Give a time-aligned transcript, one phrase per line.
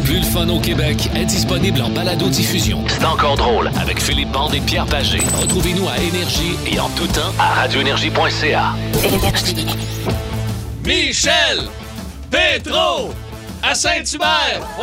[0.00, 2.84] plus le fun au Québec est disponible en balado-diffusion.
[2.88, 5.18] C'est encore drôle avec Philippe Bande et Pierre Pagé.
[5.40, 8.74] Retrouvez-nous à Énergie et en tout temps à radioénergie.ca.
[10.84, 11.68] Michel
[12.30, 13.12] Petro
[13.62, 14.62] à Saint-Hubert.
[14.78, 14.82] Oh,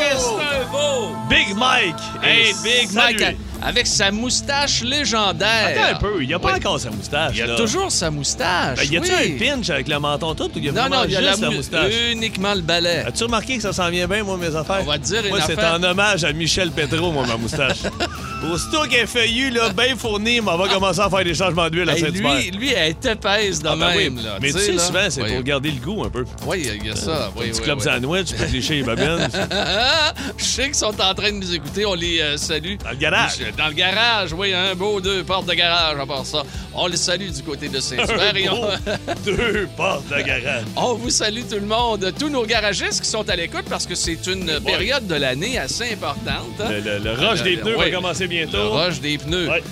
[0.00, 1.16] que c'est un beau!
[1.28, 1.96] Big Mike!
[2.22, 3.16] Hey, Big Salut.
[3.18, 5.76] Mike, avec sa moustache légendaire.
[5.76, 7.32] Attends un peu, il n'y a pas encore sa moustache.
[7.34, 7.54] Il y a là.
[7.56, 8.78] toujours sa moustache.
[8.78, 9.36] Ben, y a-tu oui.
[9.36, 11.20] un pinch avec le menton tout ou il y a Non, vraiment non, y a
[11.20, 11.92] juste la la mou- moustache?
[12.12, 13.04] uniquement le balai.
[13.06, 14.78] As-tu remarqué que ça s'en vient bien, moi, mes affaires?
[14.82, 15.74] On va te dire une Moi, c'est affaire.
[15.74, 17.78] en hommage à Michel Petro, moi, ma moustache.
[18.50, 21.88] Aussitôt qu'elle est feuillue, là, bien fournie, on va commencer à faire des changements d'huile
[21.88, 22.34] à Hey, Saint-Hubert.
[22.34, 24.16] lui, lui, elle est épaisse de Ah, ben même.
[24.16, 24.22] oui.
[24.24, 24.78] là, Mais tu sais, là.
[24.82, 25.32] souvent, c'est Oui.
[25.34, 26.24] pour garder le goût un peu.
[26.46, 27.30] Oui, il y a ça.
[27.36, 27.84] Oui, Un petit oui, club oui.
[27.84, 29.28] sandwich, tu peux lécher les babines.
[30.38, 31.86] Je sais qu'ils sont en train de nous écouter.
[31.86, 32.76] On les euh, salue.
[32.82, 33.32] Dans le garage.
[33.56, 36.42] Dans le garage, oui, un beau deux portes de garage à part ça.
[36.74, 38.36] On les salue du côté de Saint-Hubert.
[38.36, 38.62] et on...
[39.24, 40.64] Deux portes de garage.
[40.76, 43.94] On vous salue tout le monde, tous nos garagistes qui sont à l'écoute parce que
[43.94, 46.60] c'est une période de l'année assez importante.
[46.60, 46.68] hein.
[46.70, 47.90] Le, le- le rush Euh, des pneus oui.
[47.90, 48.56] va commencer bientôt.
[48.56, 49.48] Le rush des pneus.
[49.48, 49.62] Ouais.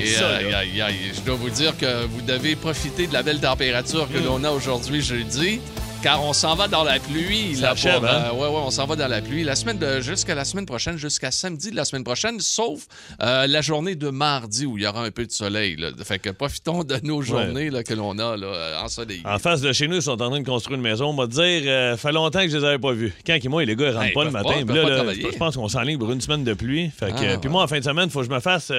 [0.00, 0.50] Et, ça, euh,
[1.14, 4.12] je dois vous dire que vous devez profiter de la belle température Mm.
[4.14, 5.60] que l'on a aujourd'hui jeudi.
[6.02, 7.56] Car on s'en va dans la pluie.
[7.56, 8.26] Ça là, achève, hein?
[8.28, 9.42] euh, ouais, ouais, on s'en va dans la pluie.
[9.42, 12.82] La semaine de, jusqu'à la semaine prochaine, jusqu'à samedi de la semaine prochaine, sauf
[13.22, 15.74] euh, la journée de mardi où il y aura un peu de soleil.
[15.76, 15.88] Là.
[16.04, 19.22] Fait que profitons de nos journées là, que l'on a là, euh, ensoleillées.
[19.24, 21.06] En face de chez nous, ils sont en train de construire une maison.
[21.06, 23.12] On va te dire, euh, fait longtemps que je les avais pas vus.
[23.26, 24.64] Quand ils moi, les gars, ils rentrent Hey, pas le matin.
[24.64, 26.90] pas, là, je pense qu'on s'enligne pour une semaine de pluie.
[26.96, 28.70] Fait que, Ah, puis moi, en fin de semaine, il faut que je me fasse.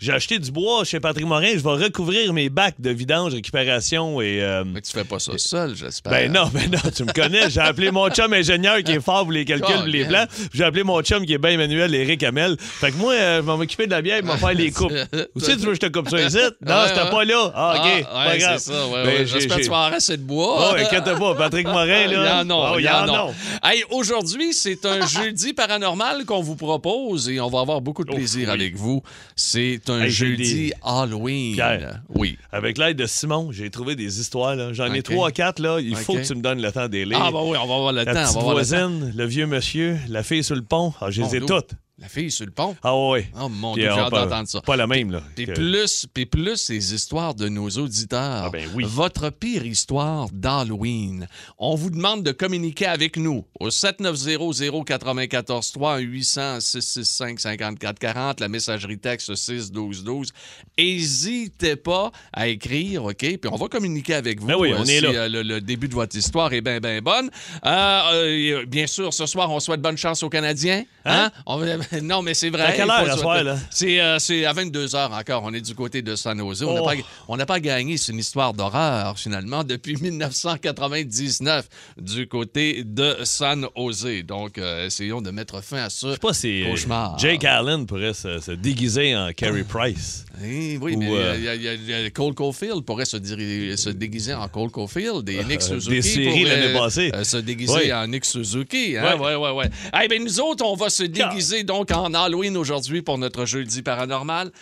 [0.00, 1.52] J'ai acheté du bois chez Patrick Morin.
[1.52, 4.62] Je vais recouvrir mes bacs de vidange, récupération et.
[4.66, 6.12] Mais tu fais pas ça seul, j'espère.
[6.12, 7.50] ben non, ben non, tu me connais.
[7.50, 10.24] J'ai appelé mon chum ingénieur qui est fort pour les calculs pour les plans.
[10.52, 12.56] J'ai appelé mon chum qui est bien manuel, Eric Hamel.
[12.58, 14.92] Fait que moi, euh, je vais m'occuper de la bière, il va faire les coupes.
[15.34, 16.36] Aussi, tu veux que je te coupe ça ici?
[16.64, 17.10] Non, Ouais, c'était ouais.
[17.10, 17.52] pas là.
[17.54, 18.58] Ah, OK, Ah, pas ouais, grave.
[18.58, 18.86] c'est ça.
[18.86, 20.70] ouais, Ben, J'espère que tu vas avoir assez de bois.
[20.72, 22.42] Oh, inquiète pas, Patrick Morin, là.
[22.42, 23.14] en a, Oh, en
[23.62, 23.70] a.
[23.70, 28.10] Hey, aujourd'hui, c'est un jeudi paranormal qu'on vous propose et on va avoir beaucoup de
[28.12, 28.54] Oh, plaisir oui.
[28.54, 29.02] avec vous.
[29.36, 31.54] C'est un Hey, jeudi des- Halloween.
[31.54, 32.00] Pierre.
[32.14, 32.36] Oui.
[32.52, 34.72] Avec l'aide de Simon, j'ai trouvé des histoires.
[34.74, 35.04] J'en ai OK.
[35.04, 35.60] trois, quatre.
[35.60, 35.78] Là.
[35.80, 36.22] Il faut OK.
[36.22, 37.18] que tu me donnes le temps des lire.
[37.20, 38.20] Ah, bah oui, on va avoir le la temps.
[38.20, 38.50] on petite va temps.
[38.52, 40.92] voisine, le vieux monsieur, la fille sur le pont.
[41.00, 41.72] Ah, je les ai toutes.
[42.02, 42.74] La fille sur le pont.
[42.82, 43.20] Ah oui.
[43.40, 44.60] Oh mon Dieu, j'ai hâte pas- d'entendre ça.
[44.60, 45.22] Pas la même, là.
[45.36, 48.44] Puis que- plus, plus les histoires de nos auditeurs.
[48.46, 48.84] Ah ben oui.
[48.86, 51.28] Votre pire histoire d'Halloween.
[51.58, 59.34] On vous demande de communiquer avec nous au 7900-943 800 665 5440 la messagerie texte
[59.34, 60.30] 61212.
[60.78, 63.16] N'hésitez pas à écrire, OK?
[63.18, 65.08] Puis on va communiquer avec vous Ben oui, on euh, est si là.
[65.10, 67.30] euh, le, le début de votre histoire est bien, bien bonne.
[67.64, 70.84] Euh, euh, bien sûr, ce soir, on souhaite bonne chance aux Canadiens.
[71.04, 71.30] Hein?
[71.46, 72.62] On va- non, mais c'est vrai.
[72.62, 73.56] À quelle heure, à soir, là?
[73.70, 75.42] C'est euh, c'est à 22 h encore.
[75.44, 76.62] On est du côté de San Jose.
[76.62, 76.84] On n'a Oh.
[76.86, 76.92] pas,
[77.28, 77.96] on n'a pas gagné.
[77.96, 81.68] C'est une histoire d'horreur, finalement, depuis 1999
[82.00, 84.24] du côté de San Jose.
[84.26, 86.08] Donc, euh, essayons de mettre fin à ça.
[86.08, 87.18] Je sais pas si euh, Cauchemar.
[87.18, 90.24] Jake Allen pourrait se, se déguiser en Carey Price.
[90.44, 95.44] Eh oui, Ou, mais euh, Cole Caulfield pourrait se, se déguiser en Cole Caulfield et
[95.44, 97.10] Nick Euh, Suzuki des séries l'année passée.
[97.14, 97.92] euh, se déguiser Oui.
[97.92, 98.96] en Nick Suzuki.
[98.96, 99.16] Hein?
[99.18, 99.70] Ouais, ouais, ouais.
[100.02, 103.80] Eh ben, nous autres, on va se déguiser donc en Halloween aujourd'hui pour notre jeudi
[103.80, 104.52] paranormal.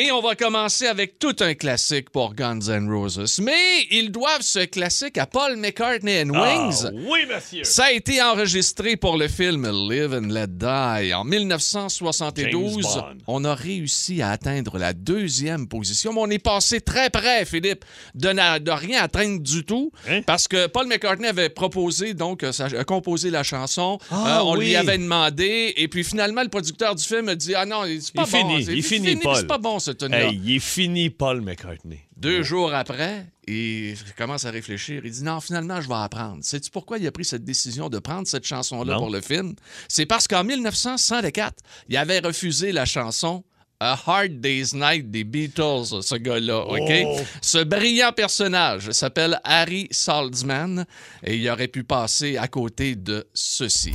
[0.00, 3.40] Et on va commencer avec tout un classique pour Guns N' Roses.
[3.42, 3.52] Mais
[3.90, 6.84] ils doivent ce classique à Paul McCartney and Wings.
[6.86, 7.64] Ah, oui, monsieur.
[7.64, 11.12] Ça a été enregistré pour le film Live and Let Die.
[11.14, 13.16] En 1972, James Bond.
[13.26, 17.84] on a réussi à atteindre la deuxième position, mais on est passé très près, Philippe,
[18.14, 20.20] de, na- de rien atteindre du tout, Hein?
[20.22, 23.98] parce que Paul McCartney avait proposé, donc, euh, sa- composé la chanson.
[24.12, 24.66] Ah, Euh, on oui.
[24.66, 28.14] lui avait demandé, et puis finalement, le producteur du film a dit Ah non, c'est
[28.14, 28.38] pas Il bon.
[28.50, 29.36] finit, c'est il finit, Paul.
[29.36, 32.00] C'est pas bon, ce tune Hey, il est fini, Paul McCartney.
[32.16, 35.02] deux jours après, il commence à réfléchir.
[35.04, 36.38] Il dit Non, finalement, je vais apprendre.
[36.42, 39.54] Sais-tu pourquoi il a pris cette décision de prendre cette chanson-là pour le film?
[39.88, 41.54] C'est parce qu'en 1964,
[41.88, 43.44] il avait refusé la chanson.
[43.80, 46.92] A Hard Day's Night des Beatles, ce gars-là, OK?
[47.06, 47.20] Oh.
[47.40, 50.84] Ce brillant personnage s'appelle Harry Saltzman
[51.24, 53.94] et il aurait pu passer à côté de ceci.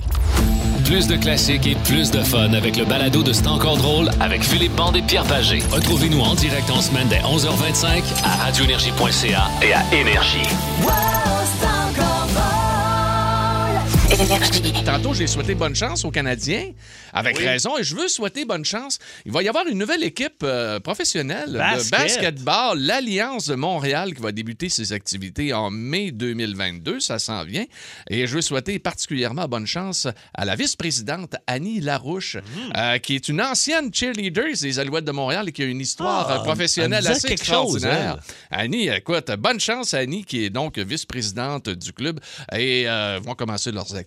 [0.85, 4.43] Plus de classiques et plus de fun avec le balado de C'est encore drôle avec
[4.43, 5.63] Philippe Bande et Pierre Pagé.
[5.71, 11.22] Retrouvez-nous en direct en semaine dès 11h25 à radioénergie.ca et à Énergie.
[14.85, 16.71] Tantôt, j'ai souhaité bonne chance aux Canadiens,
[17.13, 18.99] avec raison, et je veux souhaiter bonne chance.
[19.25, 21.89] Il va y avoir une nouvelle équipe euh, professionnelle de Basket.
[21.91, 26.99] basketball, l'Alliance de Montréal, qui va débuter ses activités en mai 2022.
[26.99, 27.65] Ça s'en vient.
[28.07, 32.71] Et je veux souhaiter particulièrement bonne chance à la vice-présidente Annie Larouche, Mm.
[32.77, 36.27] euh, qui est une ancienne cheerleader des Alouettes de Montréal et qui a une histoire
[36.29, 38.19] Ah, euh, professionnelle assez quelque chose, extraordinaire.
[38.51, 42.19] Annie, écoute, bonne chance Annie, qui est donc vice-présidente du club.
[42.55, 44.02] Et euh, vont commencer leurs activités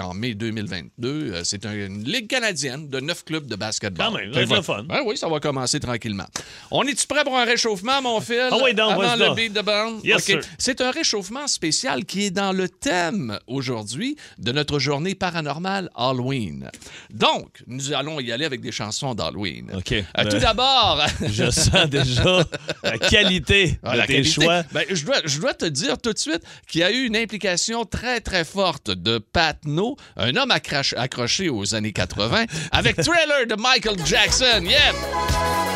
[0.00, 1.32] en mai 2022.
[1.32, 4.06] Euh, C'est un- une ligue canadienne de neuf clubs de basketball.
[4.06, 4.84] Quand même, ça va fun.
[4.88, 6.26] Ouais, oui, ça va commencer tranquillement.
[6.70, 8.48] On est-tu prêt pour un réchauffement, mon fils?
[8.50, 10.00] Ah oui, donc, Avant le beat de band?
[10.02, 10.22] Yes, OK.
[10.24, 10.40] sir.
[10.58, 16.70] C'est un réchauffement spécial qui est dans le thème aujourd'hui de notre journée paranormale Halloween.
[17.10, 19.70] Donc, nous allons y aller avec des chansons d'Halloween.
[19.74, 19.92] OK.
[19.92, 22.44] Euh, Ben, tout d'abord, Je sens déjà
[22.82, 24.30] la qualité Ah, de la tes qualité.
[24.42, 24.62] choix.
[24.72, 27.16] Ben, je, dois, je dois te dire tout de suite qu'il y a eu une
[27.16, 33.46] implication très, très forte de Pat No, un homme accroché aux années 80, avec Thriller
[33.48, 34.62] de Michael Jackson.
[34.62, 35.73] Yep!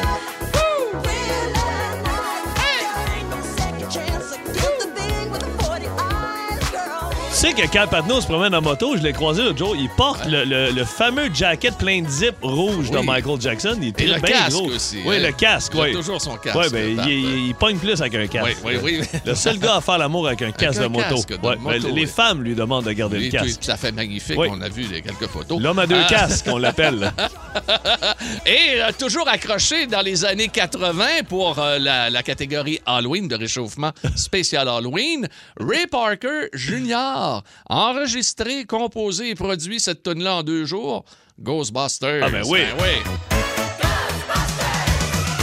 [7.39, 10.27] Sais que quand Patno se promène en moto, je l'ai croisé l'autre jour, il porte
[10.27, 12.99] le, le- le fameux jacket plein de zip rouge de.
[12.99, 13.77] Michael Jackson.
[13.81, 14.67] Il est Et le bien casque gros.
[14.71, 14.99] aussi.
[15.07, 15.27] Oui, hein.
[15.27, 15.93] le casque, Il a oui.
[15.93, 16.59] toujours son casque.
[16.59, 18.59] Oui, ben, il, il- il pogne plus avec un casque.
[18.65, 19.19] Oui, oui, oui.
[19.25, 21.15] Le seul gars à faire l'amour avec un casque un de moto.
[21.15, 23.69] casque de Ouais, moto, ben, les femmes lui demandent de garder le casque.
[23.69, 24.37] à fait magnifique.
[24.39, 25.61] On a vu les quelques photos.
[25.61, 26.09] L'homme à deux Ah.
[26.09, 27.13] casques, on l'appelle.
[28.47, 33.37] Et euh, toujours accroché dans les années 80 pour euh, la, la catégorie Halloween de
[33.37, 35.29] réchauffement spécial Halloween,
[35.61, 37.28] Ray Parker Jr.
[37.69, 41.05] Enregistré, composé et produit cette tune-là en deux jours.
[41.41, 42.23] Ghostbusters.
[42.25, 42.61] Ah, ben oui.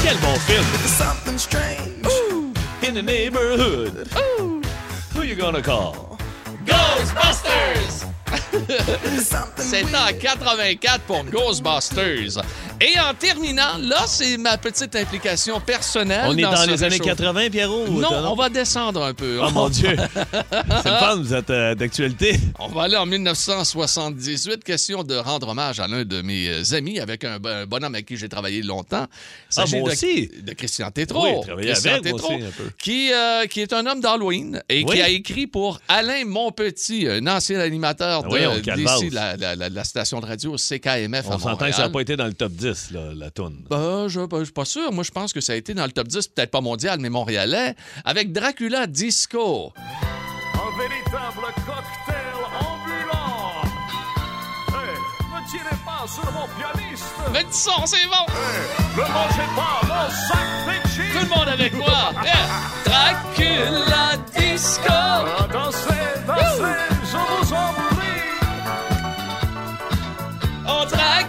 [0.03, 0.63] Quel bon film.
[2.87, 4.07] In the neighborhood.
[5.15, 6.17] Who you gonna call?
[6.65, 8.05] Ghostbusters!
[9.57, 12.41] C'était en 84 pour Ghostbusters.
[12.81, 16.25] Et en terminant, là, c'est ma petite implication personnelle.
[16.27, 17.87] On est dans les années réchauffe- 80, Pierrot?
[17.87, 19.39] Non, on va descendre un peu.
[19.41, 19.95] Oh mon Dieu.
[20.83, 22.37] C'est le fun, vous êtes euh, d'actualité.
[22.59, 24.63] On va aller en 1978.
[24.63, 27.95] Question de rendre hommage à l'un de mes euh, amis avec un, bo- un bonhomme
[27.95, 29.07] avec qui j'ai travaillé longtemps.
[29.57, 30.29] Ah, moi de, aussi.
[30.43, 31.25] de Christian Tétrault.
[31.39, 32.69] Oui, travaillé Christian avec, moi Tétrault, aussi, un peu.
[32.77, 34.95] Qui, euh, qui est un homme d'Halloween et Oui.
[34.95, 39.55] qui a écrit pour Alain Monpetit, un ancien animateur Ah de, oui, d'ici, la, la-
[39.55, 41.71] la- la station de radio CKMF à On s'entend Montréal.
[41.71, 43.63] que ça n'a pas été dans le top 10, là, la toune.
[43.69, 44.91] Ben, je ne suis pas sûr.
[44.91, 47.09] Moi, je pense que ça a été dans le top 10, peut-être pas mondial, mais
[47.09, 49.71] montréalais, avec Dracula Disco.
[49.77, 53.61] Un véritable cocktail ambulant.
[54.69, 54.95] Hey,
[55.31, 57.05] ne tirez pas sur mon pianiste.
[57.33, 58.25] Mais du son, c'est bon!
[58.95, 60.39] Ne mangez pas mon sac.
[60.95, 62.11] Tout le monde avec moi!
[62.23, 62.47] Yeah.
[62.85, 64.81] Dracula Disco!
[64.89, 68.05] Ah, Dansez, dansez, je vous en prie.
[70.67, 71.24] Oh, Dracula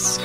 [0.00, 0.22] Disco!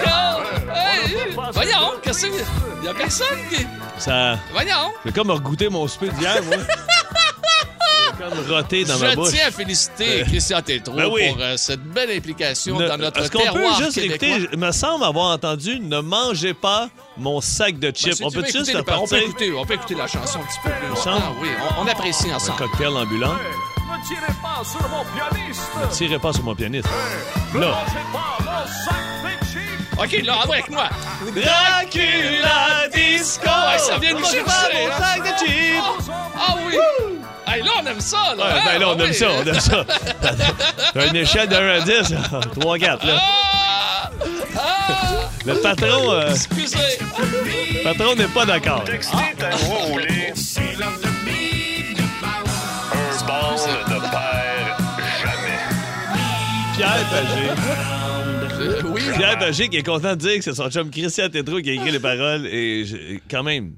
[0.74, 2.46] Hey, voyons, qu'est-ce que c'est?
[2.82, 3.68] Il y a personne qui...
[3.98, 4.38] Ça.
[4.54, 4.94] Voyons!
[5.06, 6.56] J'ai comme regoûté mon souper d'hier, moi.
[6.58, 9.30] J'ai comme roté dans ma Je bouche.
[9.32, 11.30] tiens à féliciter Christian Tétrault Ben oui.
[11.34, 14.28] pour euh, cette belle implication Ne- dans notre Est-ce qu'on peut terroir juste québécois.
[14.30, 16.88] écouter, il me semble avoir entendu Ne mangez pas
[17.18, 18.22] mon sac de chips.
[18.24, 20.60] on peut juste paroles, on peut, repartir écouter, on peut écouter la chanson un petit
[20.64, 21.12] peu plus.
[21.42, 22.60] Oui, on, on apprécie un ensemble.
[22.60, 23.34] cocktail ambulant.
[23.34, 25.62] Hey, ne tirez pas sur mon pianiste.
[25.82, 26.88] Ne tirez pas sur mon pianiste.
[27.54, 27.68] Ne Là.
[27.68, 28.96] mangez pas mon sac
[29.98, 30.04] de.
[30.04, 30.90] OK, là, avec moi.
[31.22, 33.48] Dracula Disco!
[33.48, 34.44] Ouais, ça vient pas chercher,
[34.74, 34.98] mon hein.
[35.00, 36.10] sac de chips!
[36.38, 36.76] Ah oui!
[37.48, 38.44] Hey, là, on aime ça, là.
[38.44, 38.62] Ouais, hein?
[38.66, 39.14] ben là, on Ah aime oui.
[39.14, 39.86] ça, on aime ça.
[40.94, 42.14] T'as une échelle de 1 à 10,
[42.60, 43.14] 3, 4, là.
[43.20, 44.10] Ah!
[44.58, 44.62] Ah!
[45.46, 46.78] Le patron, euh, Excusez.
[47.74, 48.84] le patron n'est pas d'accord.
[49.38, 50.34] Ta roulée.
[52.92, 54.78] Un ball ne perd
[55.22, 55.60] jamais.
[56.76, 57.85] Pierre Pagé.
[59.16, 61.74] Pierre Pagé qui est content de dire que c'est son chum Christian Tétrault qui a
[61.74, 62.46] écrit les paroles.
[62.48, 63.76] Et je- quand même,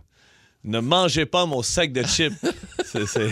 [0.64, 2.34] ne mangez pas mon sac de chips.
[2.86, 3.30] C'est-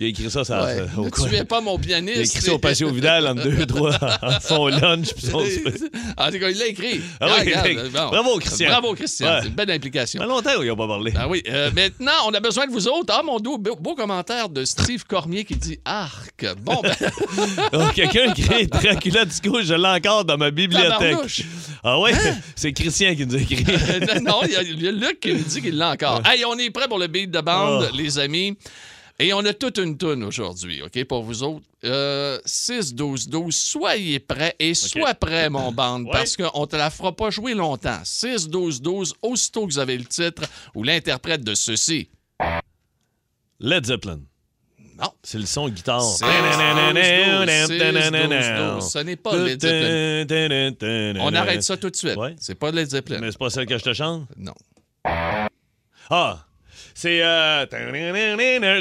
[0.00, 0.76] Il a écrit ça, ça Ouais.
[0.96, 2.14] au pas mon pianiste.
[2.16, 3.98] Il a écrit ça au patio Vidal entre deux, trois,
[4.40, 5.72] son lunch puis son souper.
[6.16, 7.00] En tout cas, il l'a écrit.
[7.20, 8.08] Ah oui, regarde, il l'a- bon.
[8.10, 8.68] Bravo, Christian.
[8.68, 9.26] Bravo, Christian.
[9.28, 9.38] Ouais.
[9.42, 10.20] C'est une belle implication.
[10.20, 11.12] Ça fait longtemps qu'ils n'ont pas parlé.
[11.16, 11.42] Ah oui.
[11.48, 13.12] euh, maintenant, on a besoin de vous autres.
[13.12, 16.46] Ah, mon dos, beau, beau commentaire de Steve Cormier qui dit Arc.
[16.62, 16.94] Bon, ben,
[17.72, 21.44] Oh, Quelqu'un écrit Dracula Disco, je l'ai encore dans ma bibliothèque.
[21.82, 22.12] Ah ouais?
[22.54, 23.64] C'est Christian qui nous a écrit.
[23.64, 26.22] non, non, il y, a- il y a Luc qui nous dit qu'il l'a encore.
[26.24, 27.96] Hey, on est prêt pour le beat de bande, Oh.
[27.96, 28.56] les amis.
[29.20, 31.64] Et on a toute une toune aujourd'hui, OK, pour vous autres.
[31.84, 36.10] Euh, 6-12-12, soyez prêts et sois prêt, mon bande, Ouais.
[36.12, 37.98] parce qu'on te la fera pas jouer longtemps.
[38.04, 40.42] 6-12-12, aussitôt que vous avez le titre
[40.74, 42.08] ou l'interprète de ceci.
[43.58, 44.20] Led Zeppelin.
[45.00, 45.10] Non.
[45.22, 46.00] C'est le son guitare.
[46.02, 51.20] 6-12-12, 6-12-12, Ce n'est pas Led Zeppelin.
[51.20, 52.16] On arrête ça tout de suite.
[52.16, 52.34] Ouais.
[52.38, 53.18] C'est pas Led Zeppelin.
[53.20, 54.28] Mais c'est pas celle que je te chante?
[54.36, 54.54] Non.
[56.10, 56.44] Ah!
[57.00, 57.22] C'est.
[57.22, 57.64] Euh...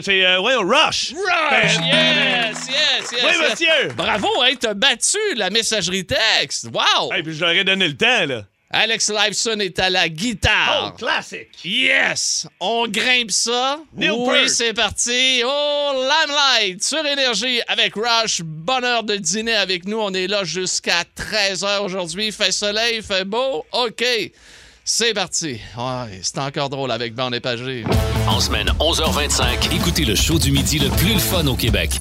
[0.02, 0.26] C'est.
[0.26, 0.42] Euh...
[0.42, 1.14] Ouais, Rush!
[1.14, 1.76] Rush!
[1.86, 2.68] Yes!
[2.68, 3.12] Yes!
[3.12, 3.24] Yes!
[3.24, 3.94] Oui, monsieur!
[3.96, 6.68] Bravo, hein, t'as battu la messagerie texte.
[6.74, 7.14] Wow!
[7.14, 8.44] Hey, puis je leur ai donné le temps, là.
[8.72, 10.92] Alex Lifeson est à la guitare.
[10.96, 11.50] Oh, classique.
[11.64, 12.48] Yes!
[12.60, 13.82] On grimpe ça.
[13.94, 15.44] Neil oui, c'est parti.
[15.46, 18.42] Oh, Limelight sur Énergie avec Rush.
[18.42, 20.00] Bonheur de dîner avec nous.
[20.00, 22.32] On est là jusqu'à 13h aujourd'hui.
[22.32, 23.64] Fait soleil, il fait beau.
[23.74, 24.04] OK.
[24.90, 25.60] C'est parti.
[25.78, 27.84] Ouais, c'est encore drôle avec Bande et Pagé.
[28.26, 32.00] En semaine 11h25, écoutez le show du midi le plus le fun au Québec.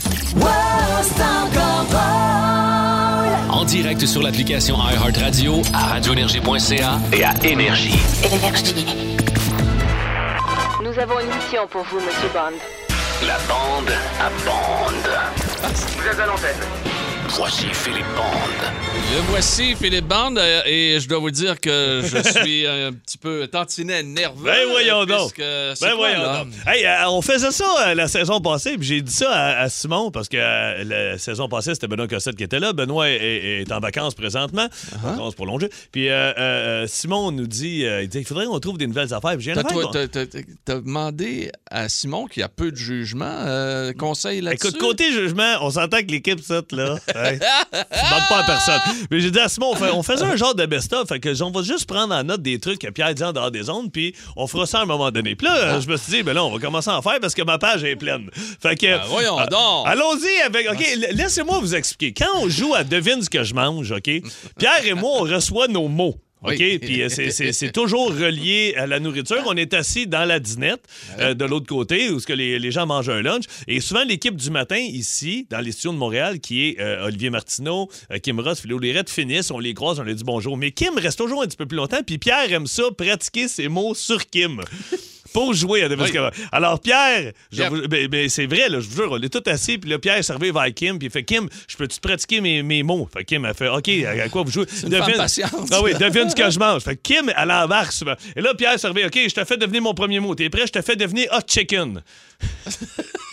[3.50, 7.99] En direct sur l'application iHeartRadio, à radioénergie.ca et à Énergie.
[10.85, 12.57] Nous avons une mission pour vous, Monsieur Bond.
[13.26, 13.90] La bande
[14.21, 15.75] à bande.
[15.99, 16.96] Vous êtes à l'antenne.
[17.28, 18.73] Voici Philippe Bande.
[19.14, 23.18] Le voici, Philippe Bande, euh, et je dois vous dire que je suis un petit
[23.18, 24.45] peu tantinet nerveux.
[24.45, 25.35] Ben voyons donc.
[25.38, 26.45] Ben quoi, voyons là?
[26.45, 26.52] donc.
[26.66, 29.68] Hey, euh, on faisait ça euh, la saison passée, puis j'ai dit ça à, à
[29.68, 32.73] Simon, parce que la saison passée, c'était Benoît Cossette qui était là.
[32.73, 34.66] Benoît est, est- est en vacances présentement.
[34.66, 35.11] Uh-huh.
[35.11, 35.71] Vacances prolongées.
[35.92, 36.09] Puis
[36.87, 39.37] Simon nous dit, il dit, il faudrait qu'on trouve des nouvelles affaires.
[40.64, 43.45] T'as, demandé à Simon qui a peu de jugement,
[43.99, 44.68] conseil là-dessus?
[44.68, 48.80] Écoute, côté jugement, on s'entend que l'équipe, ça, là, hey, tu demandes pas à personne.
[49.11, 51.42] Mais j'ai dit à Simon, on, fait- on faisait un genre de best-of, fait que
[51.42, 53.90] on va juste prendre en note des trucs que Pierre dit en dehors des ondes,
[53.92, 55.35] puis on fera ça à un moment donné.
[55.37, 57.18] Puis là, euh, je me suis dit, ben là, on va commencer à en faire
[57.20, 58.30] parce que ma page est pleine.
[58.61, 58.87] Fait que.
[58.94, 59.87] Ah, voyons euh, donc.
[59.87, 60.68] Allons-y avec.
[60.70, 62.12] OK, l- laissez-moi vous expliquer.
[62.12, 64.11] Quand on joue à Devine ce que je mange, OK,
[64.58, 66.16] Pierre et moi, on reçoit nos mots.
[66.47, 66.57] OK?
[66.59, 66.79] Oui.
[66.79, 69.43] Puis euh, c'est- toujours relié à la nourriture.
[69.47, 70.83] On est assis dans la dinette
[71.19, 73.45] euh, de l'autre côté où ce que les, les gens mangent un lunch.
[73.69, 77.31] Et souvent, l'équipe du matin ici, dans les studios de Montréal, qui est euh, Olivier
[77.31, 80.57] Martineau, euh, Kim Ross, Philo Lirette, finissent, on les croise, on leur dit bonjour.
[80.57, 82.03] Mais Kim reste toujours un petit peu plus longtemps.
[82.07, 84.61] Puis Pierre aime ça, pratiquer ses mots sur Kim.
[85.37, 87.73] Pour jouer à Devine ce que- Alors, Pierre, Yep.
[87.90, 90.16] ben, ben, c'est vrai, là, je vous jure, on est tous assis, puis là, Pierre
[90.16, 93.07] est servi vers Kim, puis il fait Kim, je peux-tu pratiquer mes, mes mots?
[93.12, 94.64] Fait Kim a fait OK, à, quoi vous jouez?
[94.64, 95.52] patiente.
[95.71, 96.81] Ah oui, devine ce que je mange.
[96.83, 98.14] Fait Kim, elle embarque souvent.
[98.35, 100.35] Et là, Pierre servait OK, je te fais devenir mon premier mot.
[100.35, 100.66] T'es prêt?
[100.66, 102.02] Je te fais devenir hot chicken.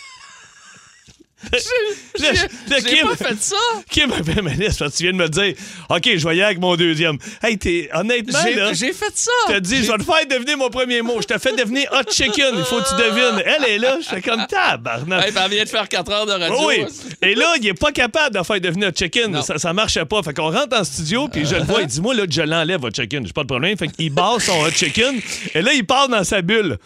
[1.52, 3.56] J'ai pas fait ça.
[3.90, 5.54] Kim c'est parce que tu viens de me dire,
[5.88, 7.18] OK, je aller avec mon deuxième.
[7.42, 8.38] Hey, t'es, honnêtement.
[8.72, 9.30] J'ai, fait ça.
[9.46, 11.20] T'as dit, je vais te faire devenir mon premier mot.
[11.20, 12.54] Je te fais devenir hot chicken.
[12.56, 13.42] Il faut que tu devines.
[13.44, 13.98] Elle est là.
[14.00, 15.26] Je fais comme tabarnak.
[15.26, 16.56] Hey, ben, elle vient de faire 4 heures de radio.
[16.58, 16.84] Oh oui.
[17.22, 19.42] Et là, il est pas capable de faire devenir un chicken.
[19.42, 20.22] Ça, ça marchait pas.
[20.22, 21.82] Fait qu'on rentre en studio, puis je le vois.
[21.82, 23.26] Il dit, moi, là, je l'enlève, votre chicken.
[23.26, 23.76] J'ai pas de problème.
[23.76, 25.20] Fait qu'il barre son hot chicken.
[25.54, 26.78] Et là, il part dans sa bulle.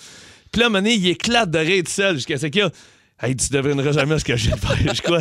[0.50, 2.62] Puis là, à un moment donné, il éclate de rire tout seul jusqu'à ce qu'il
[2.62, 2.70] a.
[3.20, 4.94] Hey, tu devineras jamais ce que j'ai faire.
[4.94, 5.20] Je quoi?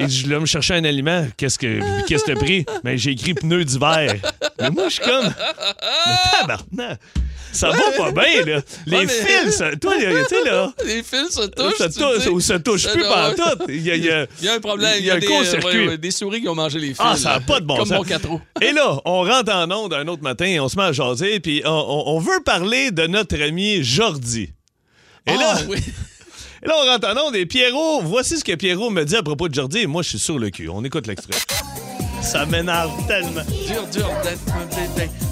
[0.00, 1.28] Il dit, je voulais me chercher un aliment.
[1.36, 2.66] Qu'est-ce que qu'est-ce que t'as pris?
[2.82, 4.16] Mais j'ai écrit pneu d'hiver.
[4.60, 5.26] Mais moi, je suis comme.
[5.26, 6.98] Mais tabarnak!
[7.52, 8.60] Ça va pas bien, là.
[8.86, 10.72] Les Ouais, mais- fils, ça- toi, tu sais, là.
[10.84, 11.78] Les fils se touchent.
[11.78, 13.34] Ça touche ou ça touche plus par ouais.
[13.34, 13.64] tout.
[13.68, 14.94] Il y a- il y a- Il y a un problème.
[15.00, 15.66] Il y a un des, court-circuit.
[15.80, 16.96] ouais, ouais, des souris qui ont mangé les fils.
[17.00, 17.98] Ah, ça n'a pas de bon Comme sens.
[17.98, 18.40] mon 4 roues.
[18.60, 21.62] Et là, on rentre en onde un autre matin, on se met à jaser, puis
[21.64, 24.52] on, on- on veut parler de notre ami Jordi.
[25.26, 25.78] Et là, Ah, oui.
[26.62, 29.22] Et là, on rentre en onde et Pierrot, voici ce que Pierrot me dit à
[29.22, 30.68] propos de Jordi, et moi, je suis sur le cul.
[30.68, 31.38] On écoute l'extrait.
[32.22, 33.42] Ça m'énerve tellement.
[33.66, 34.40] Dur, dur d'être.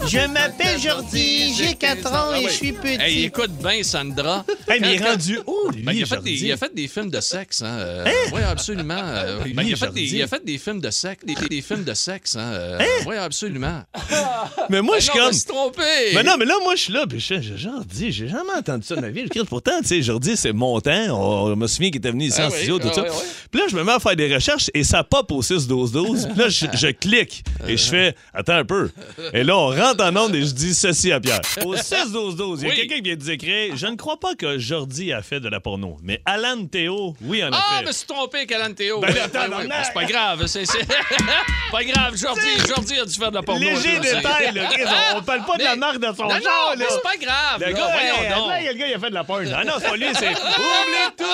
[0.07, 2.47] Je m'appelle Jordi, j'ai 4 ans Ah et oui.
[2.49, 3.01] je suis petit.
[3.01, 4.45] Hey, écoute bien, Sandra.
[4.67, 6.75] Hey, mais il est rendu où, lui, Ben, il, a fait des, il a fait
[6.75, 7.77] des films de sexe, hein.
[7.79, 8.95] euh, Oui, absolument.
[8.99, 10.17] euh, ben, il, a fait des, Jordi.
[10.17, 11.25] il a fait des films de sexe.
[11.27, 12.53] Des, des films de sexe, hein.
[12.53, 13.83] euh, Oui, absolument.
[14.71, 15.57] Mais moi, Ben je suis comme...
[15.57, 15.83] trompé.
[16.15, 18.97] Mais non, mais là, moi, je suis là, puis j'ai Jordi, j'ai jamais entendu ça
[18.97, 19.27] de ma vie.
[19.49, 20.91] Pourtant, tu sais, Jordi, c'est mon temps.
[21.11, 23.03] On, on me souvient qu'il était venu ici Ah en oui, studio, tout ah ça.
[23.03, 23.25] oui, oui.
[23.51, 26.29] Puis là, je me mets à faire des recherches et ça pop au 6-12-12.
[26.29, 28.91] Puis là, je, je clique et je fais, attends un peu.
[29.33, 31.41] Et là, on rentre en onde et je dis ceci à Pierre.
[31.65, 34.59] Au 6-12-12, il y a quelqu'un qui vient de écrire, je ne crois pas que
[34.59, 37.83] Jordi a fait de la porno, mais Alan Théo, oui, en a Ah, fait.
[37.83, 39.01] je me suis trompé, Calan Théo.
[39.01, 39.67] Ben Oui, là, oui, oui.
[39.69, 40.47] Ben, C'est pas grave.
[40.47, 40.87] C'est, c'est...
[41.73, 42.17] pas grave.
[42.17, 43.61] Jordi, Jordi a dû faire de la porno.
[43.61, 44.69] Léger détail, là,
[45.15, 47.03] on, on parle pas de la Mais- marque de son Non, genre, non, mais c'est
[47.03, 47.61] pas grave.
[47.61, 48.49] Le là, gars, voyons donc.
[48.51, 49.47] là, le gars, il a fait de la porn.
[49.55, 51.25] Ah non, c'est pas lui, c'est Oublie tout,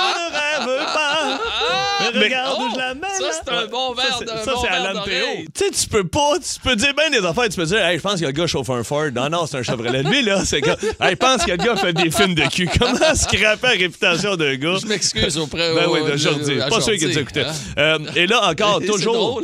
[2.19, 3.01] regarde oh, où je la mets.
[3.19, 3.31] Ça, là.
[3.45, 5.27] c'est un bon verre Ça, de c'est- Ça, Alan Théo.
[5.55, 7.97] Tu sais, tu peux pas, tu peux dire bien des affaires, tu peux dire, hey,
[7.99, 9.07] je pense que le gars chauffe un Ford.
[9.15, 10.03] Non, non, c'est un Chevrolet.
[10.03, 12.69] Lui, là, c'est que, hey, je pense que le gars fait des films de cul.
[12.79, 14.77] Comment scraper la réputation d'un gars?
[14.81, 16.61] Je m'excuse auprès Ben oui, de Jordi.
[16.61, 17.45] à Pas sûr écoutait.
[17.45, 17.53] hein.
[17.79, 19.41] Euh, et là, encore, toujours.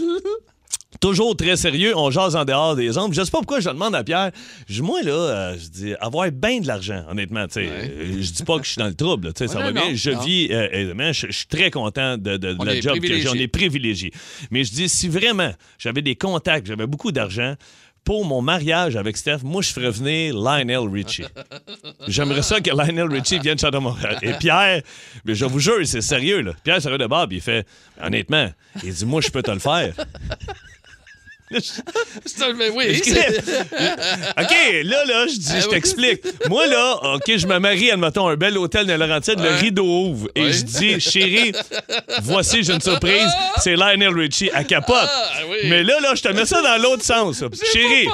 [1.00, 3.14] Toujours très sérieux, on jase en dehors des ondes.
[3.14, 4.32] Je sais pas pourquoi je demande à Pierre.
[4.68, 7.46] Je moi, là, euh, je dis, avoir bien de l'argent, honnêtement.
[7.46, 9.32] tu sais, euh, Je dis pas que je suis dans le trouble.
[9.32, 9.94] tu sais, ça va non, bien.
[9.94, 10.20] Je non.
[10.20, 13.30] vis, euh, je, je suis très content de, de- la job que privilégié.
[13.30, 14.12] On est privilégié.
[14.50, 17.54] Mais je dis, si vraiment j'avais des contacts, j'avais beaucoup d'argent,
[18.04, 21.24] pour mon mariage avec Steph, moi, je ferais venir Lionel Richie.
[22.08, 24.18] J'aimerais ça que Lionel Richie vienne chanter Montréal.
[24.22, 24.82] Et Pierre,
[25.24, 26.52] mais je vous jure, c'est sérieux, là.
[26.64, 27.66] Pierre, sérieux de Bob, il fait,
[28.02, 28.50] honnêtement,
[28.84, 29.94] il dit, moi, je peux te le faire.
[32.42, 34.54] Un- mais oui, OK,
[34.84, 36.22] là, là, je dis, Ah je t'explique.
[36.48, 39.56] Moi, là, OK, je me marie, admettons, un bel hôtel de Laurentides, le Ouais.
[39.56, 40.28] rideau ouvre.
[40.34, 41.52] Et je dis, chérie,
[42.22, 43.28] voici, j'ai une surprise.
[43.58, 44.96] C'est Lionel Richie à capote.
[45.02, 45.58] Ah, oui.
[45.64, 47.42] Mais là, là, je te mets ça dans l'autre sens.
[47.72, 48.08] Chérie,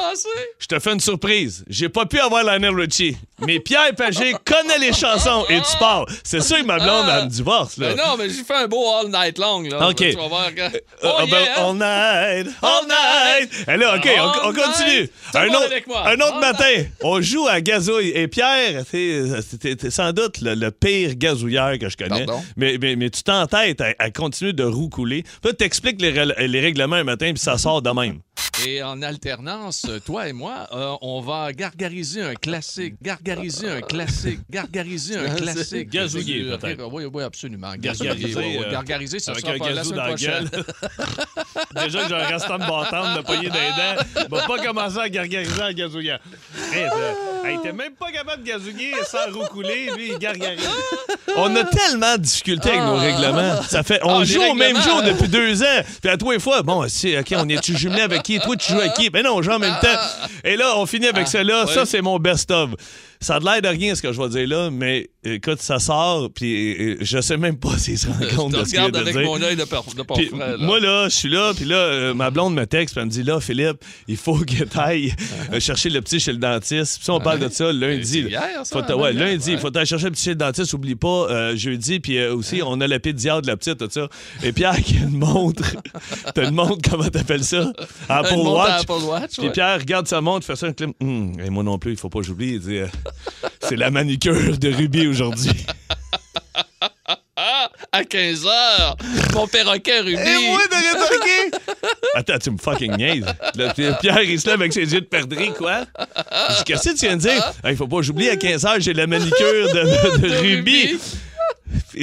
[0.58, 1.64] je te fais une surprise.
[1.68, 3.16] J'ai pas pu avoir Lionel Richie.
[3.46, 6.06] Mais Pierre Pagé connaît les chansons et tu pars.
[6.24, 7.18] C'est sûr que ma blonde, Ah.
[7.18, 7.88] elle me divorce, là.
[7.90, 9.60] Mais non, mais j'ai fait un beau all night long.
[9.62, 9.88] Là.
[9.90, 9.96] OK.
[9.96, 10.48] Tu vas voir.
[10.56, 10.68] Euh,
[11.02, 11.58] Oh, ah ben, yeah!
[11.58, 13.25] all night, all night.
[13.68, 14.08] Et là, OK,
[14.44, 15.08] on, continue.
[15.34, 16.08] Un autre, avec moi.
[16.08, 18.10] un autre All matin, on joue à gazouille.
[18.10, 22.26] Et Pierre, t'es sans doute le, le pire gazouilleur que je connais.
[22.56, 25.22] Mais, mais, mais tu t'entêtes à, à continuer de roucouler.
[25.22, 26.12] Puis là, t'expliques les,
[26.46, 28.20] les règlements un matin, puis ça sort de même.
[28.64, 34.40] Et en alternance, toi et moi, euh, on va gargariser un classique, gargariser un classique,
[34.50, 35.90] gargariser un classique.
[35.90, 36.88] Gazouiller, Euh, peut-être.
[36.90, 37.72] Oui, oui, absolument.
[37.76, 38.64] Gargariser, oui, oui.
[38.66, 40.50] euh, Gargariser, ça sera un pas la semaine prochaine.
[41.84, 45.08] Déjà que j'ai un restant de bâton de poignée d'un dent, va pas commencer à
[45.10, 46.18] gargariser en gazouillant.
[46.72, 50.66] Hey, ça- hey, t'es même pas capable de gazouiller sans roucouler, lui, il gargarise.
[51.36, 53.00] On a tellement de difficultés avec nos Ah.
[53.00, 53.62] règlements.
[53.68, 55.82] Ça fait, on Ah, joue au même jour depuis deux ans.
[56.00, 58.38] Puis à toi et fois, bon, c'est, OK, on est-tu jumelé avec qui?
[58.46, 59.10] Toi, tu joues avec qui?
[59.12, 59.88] Mais non, on joue en même temps.
[60.44, 61.66] Et là, on finit avec Ah, cela.
[61.66, 62.70] Ça, c'est mon best-of.
[63.26, 65.80] Ça a de l'air de rien, ce que je vais dire là, mais écoute, ça
[65.80, 68.78] sort, puis je sais même pas s'il se rend Je compte te de ce qu'il
[68.78, 69.26] regarde de avec dire.
[69.26, 70.56] mon œil de, de là.
[70.60, 73.10] moi, là, je suis là, puis là, euh, ma blonde me texte, puis elle me
[73.10, 75.12] dit, là, Philippe, il faut que tu ailles
[75.52, 76.98] euh, chercher le petit chez le dentiste.
[76.98, 78.20] Puis ça, on parle de ça lundi.
[78.20, 79.60] Hier, ça, Faut ouais, lundi, il ouais.
[79.60, 82.80] faut aller chercher le petit chez le dentiste, oublie pas, euh, jeudi, puis aussi, on
[82.80, 84.08] a la pédiatre de la petite, tout ça.
[84.44, 85.64] Et Pierre qui a une montre.
[86.32, 87.72] T'as une montre, comment t'appelles ça?
[88.08, 88.82] Apple Une Watch.
[88.82, 89.50] Apple Watch, Puis.
[89.50, 90.90] Pierre regarde sa montre, fait ça, un clip.
[91.02, 92.52] Hum, et moi non plus, il faut pas que j'oublie.
[92.52, 92.78] Il dit,
[93.60, 95.64] c'est la manicure de Ruby aujourd'hui.
[97.38, 100.14] Ah, à 15 h mon perroquet Ruby.
[100.14, 101.56] Et moi de rétorquer!
[102.14, 103.24] Attends, tu me fucking niaises.
[104.00, 105.80] Pierre, il se lève avec ses yeux de perdrix, quoi?
[106.50, 107.52] Je dis, qu'est-ce que tu viens de dire?
[107.68, 110.98] Il faut pas j'oublie, à 15 h j'ai la manicure de, de, De Ruby.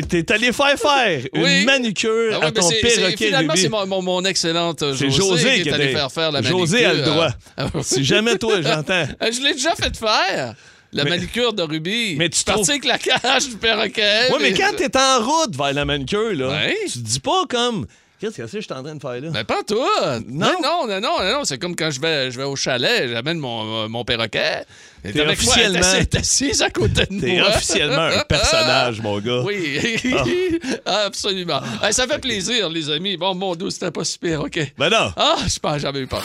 [0.09, 1.65] T'es allé faire faire une Oui.
[1.65, 3.61] manicure Ah ouais, à ton perroquet Finalement, Ruby.
[3.63, 6.41] c'est mon, mon, mon excellente C'est José, José qui est allé était- faire faire la
[6.41, 6.59] manicure.
[6.59, 7.29] José a le droit.
[7.57, 7.81] Ah, oui.
[7.83, 8.93] Si jamais toi, j'entends.
[9.21, 10.53] Euh, Je l'ai déjà fait faire.
[10.93, 12.15] La Mais- manicure de Ruby.
[12.17, 14.31] Mais tu parti avec la cage du perroquet.
[14.31, 16.77] Ouais, mais quand t'es en route vers la manicure, là, Ouais.
[16.85, 17.85] tu te dis pas comme.
[18.19, 19.29] Qu'est-ce que c'est que je suis en train de faire là?
[19.33, 20.19] Mais pas toi.
[20.29, 20.47] Non.
[20.61, 21.43] Non, non, non, non, non.
[21.43, 24.63] C'est comme quand je vais, je vais au chalet, j'amène mon, mon perroquet.
[25.03, 27.49] T'es officiellement- est assise à côté de T'es moi.
[27.49, 29.41] officiellement un personnage, mon gars.
[29.43, 29.77] Oui,
[30.85, 31.59] absolument.
[31.85, 33.17] Eh, ça fait plaisir, les amis.
[33.17, 34.71] Bon, mon dos, c'était pas super, OK.
[34.77, 35.11] Ben non.
[35.17, 36.23] Ah, je pense j'avais eu peur.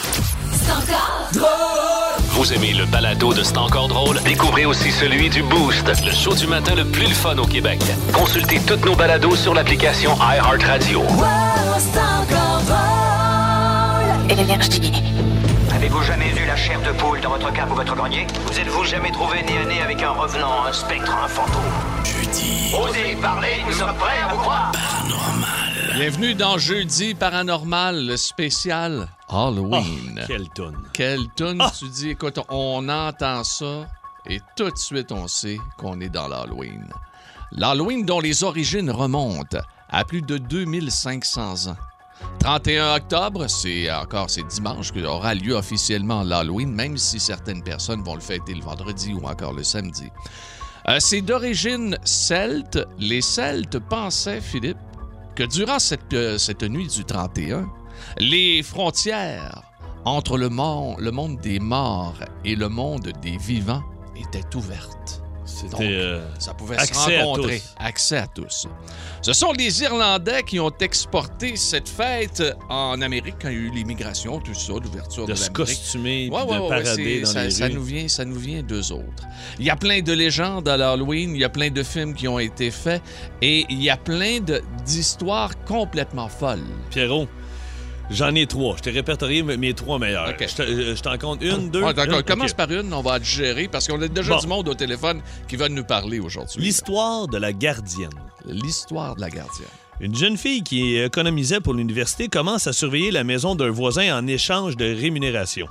[2.39, 4.21] Vous aimez le balado de C'est encore drôle?
[4.23, 5.85] Découvrez aussi celui du Boost.
[6.05, 7.81] Le show du matin le plus le fun au Québec.
[8.13, 11.03] Consultez toutes nos balados sur l'application iHeartRadio.
[15.75, 18.25] Avez-vous jamais vu la chair de poule dans votre cave ou votre grenier?
[18.45, 21.98] Vous êtes-vous jamais trouvé nez à nez avec un revenant, un spectre, un fantôme?
[22.31, 22.75] Jeudi.
[22.75, 24.71] Osez parler, nous sommes prêts à vous croire.
[25.95, 30.23] Bienvenue dans Jeudi Paranormal, le spécial Halloween.
[30.27, 30.77] Quelle tonne.
[30.93, 31.71] Quelle tune Ah!
[31.77, 32.09] tu dis?
[32.09, 33.87] Écoute, on entend ça
[34.27, 36.87] et tout de suite on sait qu'on est dans l'Halloween.
[37.51, 41.77] L'Halloween dont les origines remontent à plus de 2500 ans.
[42.41, 48.03] 31 octobre, c'est encore c'est dimanche que aura lieu officiellement l'Halloween, même si certaines personnes
[48.03, 50.11] vont le fêter le vendredi ou encore le samedi.
[50.89, 52.79] Euh, c'est d'origine celte.
[52.97, 54.77] Les Celtes pensaient, Philippe,
[55.35, 57.69] que durant cette, euh, cette nuit du 31,
[58.17, 59.61] les frontières
[60.05, 63.83] entre le, monde des morts et le monde des vivants
[64.15, 65.21] étaient ouvertes.
[65.71, 67.61] Donc, euh, ça pouvait accès se rencontrer.
[67.77, 68.67] Accès à tous.
[69.21, 73.59] Ce sont les Irlandais qui ont exporté cette fête en Amérique quand il y a
[73.61, 77.21] eu l'immigration, tout ça, l'ouverture de, de se costumer, Ouais, puis ouais, de ouais, parader
[77.21, 77.73] dans ça, les ça rues.
[77.73, 79.23] nous vient, ça nous vient d'eux autres.
[79.59, 82.27] Il y a plein de légendes à l'Halloween, il y a plein de films qui
[82.27, 83.01] ont été faits
[83.41, 84.39] et il y a plein
[84.85, 86.59] d'histoires complètement folles.
[86.89, 87.27] Pierrot,
[88.11, 88.75] j'en ai trois.
[88.77, 90.33] Je t'ai répertorié mes- trois meilleurs.
[90.39, 91.81] Je euh, je t'en compte une, deux.
[91.83, 94.39] Ouais, d'accord, commence par une, on va digérer parce qu'on a déjà Bon.
[94.39, 96.61] du monde au téléphone qui va nous parler aujourd'hui.
[96.61, 98.09] L'histoire de la gardienne.
[98.45, 99.67] L'histoire de la gardienne.
[100.01, 104.25] Une jeune fille qui économisait pour l'université commence à surveiller la maison d'un voisin en
[104.27, 105.67] échange de rémunération.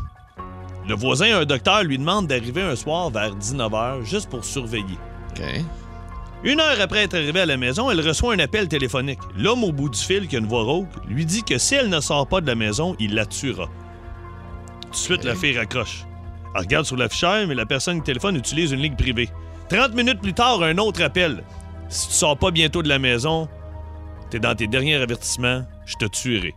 [0.86, 4.98] Le voisin, un docteur, lui demande d'arriver un soir vers 19h juste pour surveiller.
[5.30, 5.42] OK.
[6.44, 9.18] Une heure après être arrivée à la maison, elle reçoit un appel téléphonique.
[9.36, 11.88] L'homme au bout du fil, qui a une voix rauque, lui dit que si elle
[11.88, 13.68] ne sort pas de la maison, il la tuera.
[14.82, 16.04] Tout de suite, la fille raccroche.
[16.54, 19.28] Elle regarde sur l'afficheur, mais la personne qui téléphone utilise une ligne privée.
[19.68, 21.42] 30 minutes plus tard, un autre appel.
[21.88, 23.48] Si tu sors pas bientôt de la maison,
[24.30, 26.54] t'es dans tes derniers avertissements, je te tuerai.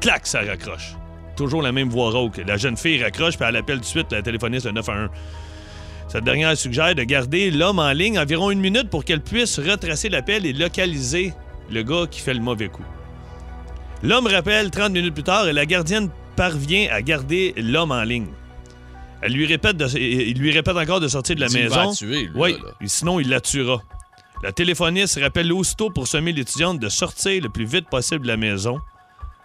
[0.00, 0.96] Clac, ça raccroche.
[1.36, 2.40] toujours la même voix rauque.
[2.46, 5.10] La jeune fille raccroche, puis elle appelle tout de suite la téléphoniste le 911.
[6.10, 10.08] Cette dernière suggère de garder l'homme en ligne environ une minute pour qu'elle puisse retracer
[10.08, 11.32] l'appel et localiser
[11.70, 12.82] le gars qui fait le mauvais coup.
[14.02, 18.26] L'homme rappelle 30 minutes plus tard et la gardienne parvient à garder l'homme en ligne.
[19.22, 21.90] Elle lui répète de- il lui répète encore de sortir de la Il va maison.
[21.90, 22.70] la tuer, lui, oui, là, là.
[22.80, 23.82] et sinon il la tuera.
[24.42, 28.38] La téléphoniste rappelle aussitôt pour sommer l'étudiante de sortir le plus vite possible de la
[28.38, 28.80] maison.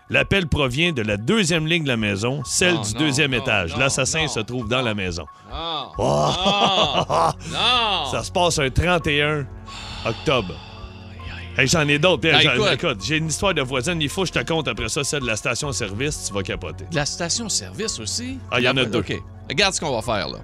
[0.10, 3.42] L'appel provient de la deuxième ligne de la maison, celle Non, du non, deuxième non,
[3.42, 3.76] étage.
[3.76, 5.26] L'assassin se trouve dans la maison.
[5.52, 5.92] Non.
[5.98, 6.32] Oh!
[8.12, 9.48] Ça se passe un 31
[10.06, 10.54] octobre.
[11.58, 12.22] Hey, J'en ai d'autres.
[12.22, 12.68] Ben, écoute.
[12.74, 14.00] écoute, j'ai une histoire de voisine.
[14.02, 16.26] Il faut que je te compte après ça, celle de la station-service.
[16.28, 16.86] Tu vas capoter.
[16.92, 18.38] De la station-service aussi?
[18.52, 19.00] Ah, il y en a deux.
[19.00, 19.14] OK.
[19.50, 20.40] Regarde ce qu'on va faire, là.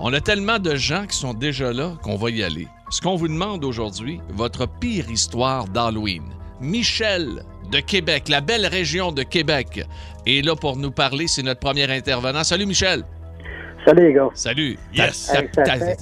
[0.00, 2.66] On a tellement de gens qui sont déjà là qu'on va y aller.
[2.90, 6.24] Ce qu'on vous demande aujourd'hui, votre pire histoire d'Halloween.
[6.60, 9.84] Michel de Québec, la belle région de Québec,
[10.26, 11.26] est là pour nous parler.
[11.26, 12.44] C'est notre premier intervenant.
[12.44, 13.02] Salut, Michel.
[13.84, 14.28] Salut les gars.
[14.34, 14.78] Salut.
[14.94, 15.32] Yes.
[15.34, 15.96] Hey, ça, fait,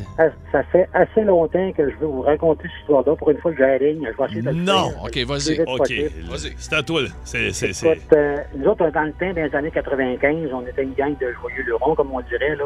[0.52, 3.16] ça fait assez longtemps que je veux vous raconter cette histoire-là.
[3.16, 4.90] Pour une fois que j'ai la ligne, je vais essayer de le Non.
[4.90, 5.04] faire.
[5.04, 5.60] OK, vas-y.
[5.62, 5.92] OK.
[6.28, 6.52] Vas-y.
[6.58, 7.02] C'est à toi.
[7.02, 7.08] là.
[7.24, 11.16] C'est, euh, nous autres, dans le temps, dans les années 95, on était une gang
[11.18, 12.56] de joyeux lurons, comme on dirait.
[12.56, 12.64] Là.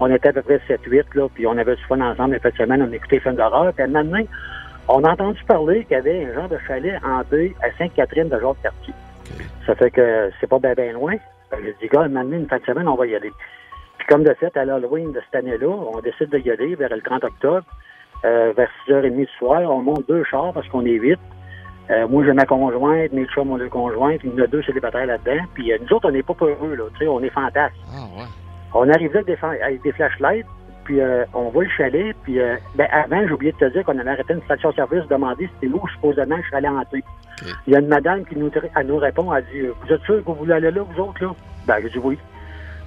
[0.00, 2.34] On, était à peu près 7-8, là, puis on avait du fun ensemble.
[2.34, 3.72] Et cette semaine, on écoutait les films d'horreur.
[3.74, 4.24] Puis maintenant,
[4.88, 8.28] on a entendu parler qu'il y avait un genre de chalet en deux à Sainte-Catherine
[8.28, 8.94] de Jacques-Cartier.
[9.66, 11.14] Ça fait que c'est pas bien ben loin.
[11.62, 13.32] J'ai dit, gars, maintenant, une fin de semaine, on va y aller.
[13.98, 17.00] Puis comme de fait, à l'Halloween de cette année-là, on décide d'y aller vers le
[17.02, 17.64] 30 octobre,
[18.24, 19.62] euh, vers 6h30 du soir.
[19.62, 21.18] On monte deux chars parce qu'on est huit.
[21.90, 24.62] Euh, moi, j'ai ma conjointe, mes chums ont deux conjointes, il y en a deux
[24.62, 25.42] célibataires là-dedans.
[25.54, 26.84] Puis euh, nous autres, on n'est pas peureux, là.
[26.94, 27.74] Tu sais, on est fantasmes.
[27.94, 28.26] Ah, ouais.
[28.74, 30.46] On arrive là avec des, fa- avec des flashlights,
[30.88, 33.84] puis euh, on voit le chalet, puis euh, ben, avant, j'ai oublié de te dire
[33.84, 37.04] qu'on avait arrêté une station-service, demander c'était où supposément le chalet hanté.
[37.42, 37.48] OK.
[37.66, 40.16] Il y a une madame qui nous, elle nous répond, elle dit Vous êtes sûr
[40.20, 41.34] que vous voulez aller là, vous autres, là?
[41.66, 42.16] Ben, j'ai dit oui.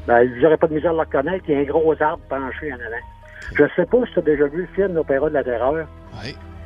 [0.07, 2.73] Ben, j'aurais pas de misère à le reconnaître, il y a un gros arbre penché
[2.73, 3.05] en avant.
[3.53, 5.85] Je sais pas si tu as déjà vu le film L'Opéra de la Terreur,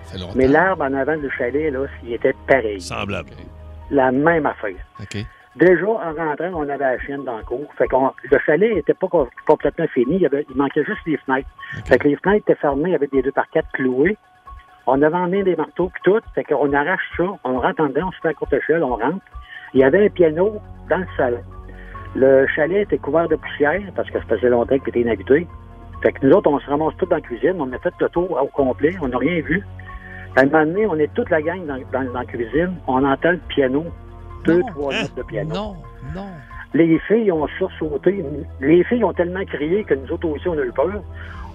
[0.05, 0.33] fait longtemps.
[0.37, 2.79] mais l'arbre en avant du chalet, là, il était pareil.
[2.79, 3.31] semblable.
[3.91, 4.75] La même affaire.
[5.01, 5.17] OK.
[5.55, 7.73] Déjà, en rentrant, on avait la chienne dans le cours.
[7.77, 10.15] Fait qu'on, le chalet n'était pas co- complètement fini.
[10.15, 11.47] Il, y avait- il manquait juste les fenêtres.
[11.85, 14.17] Fait que les fenêtres étaient fermées avec des deux par quatre cloués.
[14.85, 16.19] On avait emmené des marteaux puis tout.
[16.35, 17.23] Fait qu'on arrache ça.
[17.45, 19.23] On rentre en dedans, on se fait à courte échelle, on rentre.
[19.73, 21.39] Il y avait un piano dans le salon.
[22.15, 25.47] Le chalet était couvert de poussière parce que ça faisait longtemps qu'il était inhabité.
[26.03, 27.55] Fait que nous autres, on se ramasse tous dans la cuisine.
[27.59, 28.93] On a fait le tour au complet.
[29.01, 29.63] On n'a rien vu.
[30.35, 32.75] À un moment donné, on est toute la gang dans, dans- dans la cuisine.
[32.87, 33.85] On entend le piano.
[34.45, 34.67] Deux, Non.
[34.67, 35.01] trois Hein?
[35.03, 35.53] notes de piano.
[35.53, 35.75] Non,
[36.15, 36.27] non.
[36.73, 38.23] Les filles ont sursauté.
[38.59, 41.01] Les filles ont tellement crié que nous autres aussi, on a eu peur.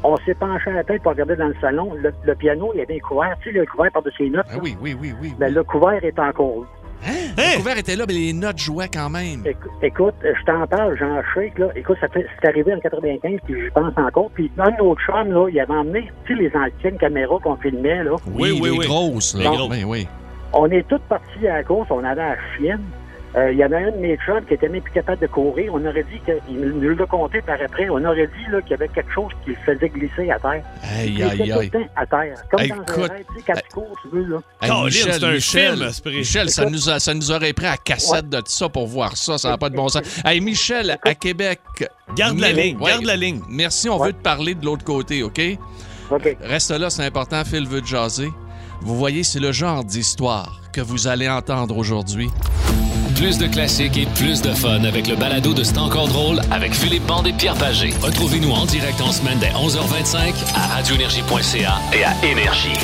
[0.03, 1.93] On s'est penché à la tête pour regarder dans le salon.
[1.95, 3.37] Le, le piano, il y avait un couvert.
[3.43, 4.47] Tu sais, le couvert par-dessus les notes.
[4.51, 5.35] Ah oui, oui, oui, oui.
[5.39, 5.55] Ben, oui.
[5.55, 6.67] le couvert est encore là.
[7.07, 7.13] Hein?
[7.37, 7.43] Hein?
[7.53, 9.43] Le couvert était là, mais les notes jouaient quand même.
[9.45, 11.69] Écou- Écoute, je t'en parle, j'en shake, là.
[11.77, 14.31] Écoute, ça fait, c'est arrivé en 95, puis j'y pense encore.
[14.35, 18.05] Puis un nos chums, là, il avait emmené, tu sais, les anciennes caméras qu'on filmait,
[18.05, 18.13] là.
[18.35, 18.87] Oui, oui, les oui.
[18.87, 19.35] grosses.
[19.37, 19.51] Les là.
[19.51, 19.71] grosses.
[19.71, 20.09] Oui, oui.
[20.53, 22.81] On est tous partis à la course, on avait la chienne.
[23.37, 25.73] Euh, Il y avait un de mes chums qui était même plus capable de courir.
[25.73, 27.89] On aurait dit qu'il nous l'a compté par après.
[27.89, 30.65] On aurait dit qu'il y avait quelque chose qui le faisait glisser à terre.
[30.99, 31.71] Aïe, Il aïe, aïe.
[31.95, 32.35] à terre.
[32.51, 34.39] Comme Hey, dans un rêve, tu sais, quand tu cours, tu veux, là.
[34.85, 36.17] Michel, c'est un Michel, film.
[36.17, 39.39] Michel, ça nous, a- ça nous aurait pris à cassette de ça pour voir ça.
[39.39, 40.03] Ça n'a pas de bon sens.
[40.25, 41.61] Hey, Michel, à Québec.
[42.17, 42.91] Garde la ligne, ouais.
[42.91, 43.43] garde la ligne.
[43.49, 44.09] Merci, on Ouais.
[44.09, 45.41] veut te parler de l'autre côté, OK?
[46.11, 46.37] OK.
[46.43, 47.45] Reste là, c'est important.
[47.45, 48.29] Phil veut te jaser.
[48.83, 52.31] Vous voyez, c'est le genre d'histoire que vous allez entendre aujourd'hui.
[53.15, 56.75] Plus de classiques et plus de fun avec le balado de C'est encore drôle avec
[56.75, 57.93] Philippe Bande et Pierre Pagé.
[58.01, 62.79] Retrouvez-nous en direct en semaine dès 11h25 à radioénergie.ca et à Énergie.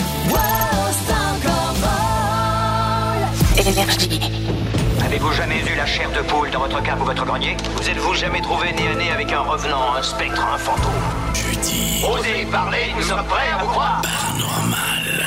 [5.07, 7.57] Avez-vous jamais vu la chair de poule dans votre cave ou votre grenier?
[7.77, 10.93] Vous êtes-vous jamais trouvé nez à nez avec un revenant, un spectre, un fantôme?
[11.35, 12.03] Jeudi.
[12.05, 14.03] Osez parler, nous sommes prêts à vous croire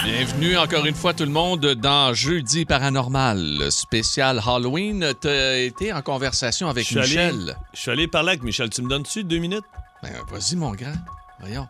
[0.04, 5.14] Bienvenue encore une fois tout le monde dans Jeudi Paranormal, spécial Halloween.
[5.20, 7.58] T'as été en conversation avec Je suis allé- Michel.
[7.74, 8.70] Je suis allé parler avec Michel.
[8.70, 9.66] Tu me donnes-tu deux minutes?
[10.04, 10.94] Ben, vas-y, mon grand.
[11.40, 11.68] Voyons.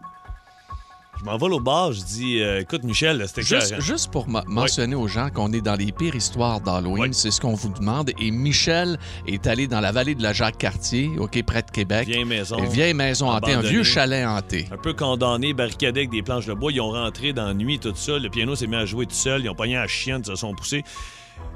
[1.19, 3.81] Je m'en vais au bar, je dis euh, écoute Michel, c'était Juste, clair.
[3.81, 7.09] juste pour mentionner aux gens qu'on est dans les pires histoires d'Halloween, Oui.
[7.11, 8.11] c'est ce qu'on vous demande.
[8.21, 12.07] Et Michel est allé dans la vallée de la Jacques-Cartier, OK, près de Québec.
[12.07, 12.57] Vieille maison.
[12.59, 14.69] Une vieille maison hantée, un vieux chalet hanté.
[14.71, 16.71] Un peu condamné, barricadé avec des planches de bois.
[16.71, 18.17] Ils ont rentré dans la nuit, tout ça.
[18.17, 19.41] Le piano s'est mis à jouer tout seul.
[19.43, 20.85] Ils ont pogné la chienne, ils se sont poussés.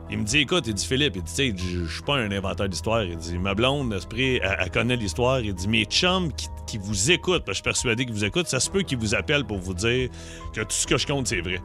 [0.10, 2.32] Il me dit, écoute, il dit, Philippe, il dit, tu sais, je suis pas un
[2.32, 3.04] inventeur d'histoire.
[3.04, 5.40] Il dit, ma blonde, esprit, elle, connaît l'histoire.
[5.40, 8.26] Il dit, mes chums qui, qui vous écoutent, parce que je suis persuadé qu'ils vous
[8.26, 10.10] écoutent, ça se peut qu'ils vous appellent pour vous dire
[10.54, 11.62] que tout ce que je compte, c'est vrai.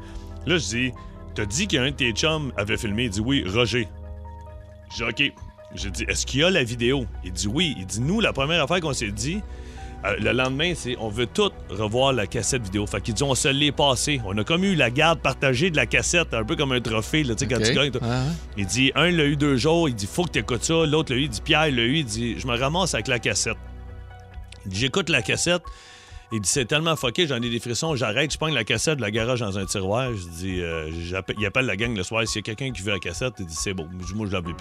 [0.46, 0.92] Là, je dis,
[1.34, 3.04] t'as dit qu'un de tes chums avait filmé?
[3.04, 3.88] Il dit, oui, Roger.
[4.92, 5.32] Je dis, OK.
[5.74, 7.04] J'ai dit, est-ce qu'il y a la vidéo?
[7.24, 7.74] Il dit oui.
[7.78, 9.42] Il dit, nous, la première affaire qu'on s'est dit,
[10.04, 12.86] euh, le lendemain, c'est on veut tout revoir la cassette vidéo.
[12.86, 14.20] Fait qu'il dit, on se l'est passé.
[14.24, 17.24] On a comme eu la garde partagée de la cassette, un peu comme un trophée,
[17.24, 17.90] là, tu sais, quand tu gagnes.
[18.56, 19.88] Il dit, un l'a eu deux jours.
[19.88, 20.86] Il dit, faut que tu écoutes ça.
[20.86, 21.22] L'autre l'a eu.
[21.22, 21.96] Il dit, Pierre l'a eu.
[21.96, 23.56] Il dit, je me ramasse avec la cassette.
[24.66, 25.62] Il dit, j'écoute la cassette.
[26.30, 27.96] Il dit, c'est tellement fucké, j'en ai des frissons.
[27.96, 30.10] J'arrête, je prends la cassette de la garage dans un tiroir.
[30.14, 30.90] Je dis, euh,
[31.38, 32.26] il appelle la gang le soir.
[32.28, 33.88] S'il y a quelqu'un qui veut la cassette, il dit, c'est bon.
[34.14, 34.54] Moi, je la plus.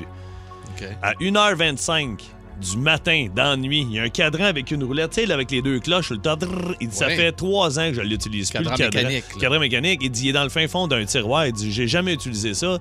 [1.01, 2.21] À 1h25
[2.59, 5.31] du matin, dans la nuit, il y a un cadran avec une roulette, tu sais,
[5.31, 6.75] avec les deux cloches, le drrr.
[6.79, 8.85] Il dit, ça fait trois ans que je l'utilise plus, le cadran.
[8.85, 9.25] mécanique.
[9.39, 9.99] Cadran mécanique.
[10.03, 11.47] Il dit, il est dans le fin fond d'un tiroir.
[11.47, 12.79] Il dit, j'ai jamais utilisé ça.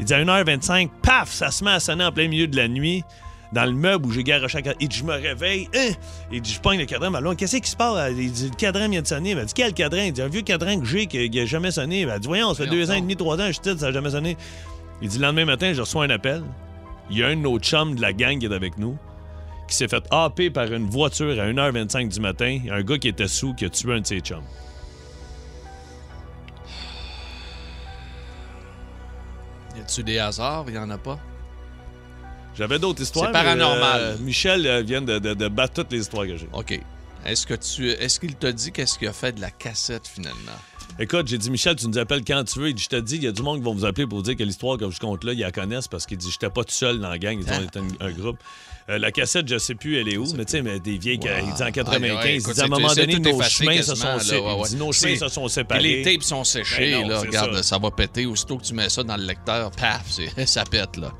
[0.00, 2.68] Il dit, à 1h25, paf, ça se met à sonner en plein milieu de la
[2.68, 3.04] nuit.
[3.52, 4.78] Dans le meuble où j'ai garoché cadran.
[4.80, 5.68] Il dit, je me réveille.
[5.76, 5.92] Hein?
[6.32, 7.10] Il dit, je pogne le cadran.
[7.10, 8.12] Blonde, qu'est-ce qui se passe?
[8.16, 9.32] Il dit, le cadran vient de sonner.
[9.32, 10.02] Elle dit, quel cadran?
[10.02, 12.00] Il dit, un vieux cadran que j'ai qui n'a jamais sonné.
[12.00, 13.92] Elle dit, voyons, ça fait deux ans et demi, trois ans, je suis ça n'a
[13.92, 14.36] jamais sonné.
[15.02, 16.42] Il dit, le lendemain matin, je reçois un appel.
[17.10, 18.96] Il y a un de nos chums de la gang qui est avec nous
[19.68, 22.46] qui s'est fait happer par une voiture à 1h25 du matin.
[22.48, 24.42] Il y a un gars qui était sous qui a tué un de ses chums.
[29.76, 30.64] Y a-tu des hasards?
[30.68, 31.18] Il y en a pas.
[32.54, 33.26] J'avais d'autres histoires.
[33.26, 34.00] C'est mais, paranormal.
[34.00, 36.48] euh, Michel euh, vient de, de- de battre toutes les histoires que j'ai.
[36.52, 36.78] OK.
[37.24, 40.52] Est-ce que tu est-ce qu'il t'a dit qu'est-ce qu'il a fait de la cassette finalement?
[40.98, 42.68] Écoute, j'ai dit, Michel, tu nous appelles quand tu veux.
[42.68, 44.18] Il dit, je te dis, il y a du monde qui vont vous appeler pour
[44.18, 46.50] vous dire que l'histoire que je compte là, ils la connaissent parce qu'il dit, j'étais
[46.50, 47.38] pas tout seul dans la gang.
[47.38, 47.80] Ils dit, Hein?
[48.00, 48.38] un, un groupe.
[48.90, 51.18] Euh, la cassette, je sais plus, elle est où, mais tu sais, mais des vieilles.
[51.22, 51.28] Wow.
[51.46, 53.82] Il dit en Ouais, 95, ouais, il écoute, dit, à un moment donné, nos chemins
[53.82, 55.82] se sont, là, sé- ouais, il dit, nos chemins se sont séparés.
[55.82, 57.20] les tapes sont séchées, Ben non, là.
[57.20, 57.62] Regarde, ça.
[57.62, 57.78] ça.
[57.78, 58.26] va péter.
[58.26, 61.12] Aussitôt que tu mets ça dans le lecteur, paf, c'est- ça pète, là.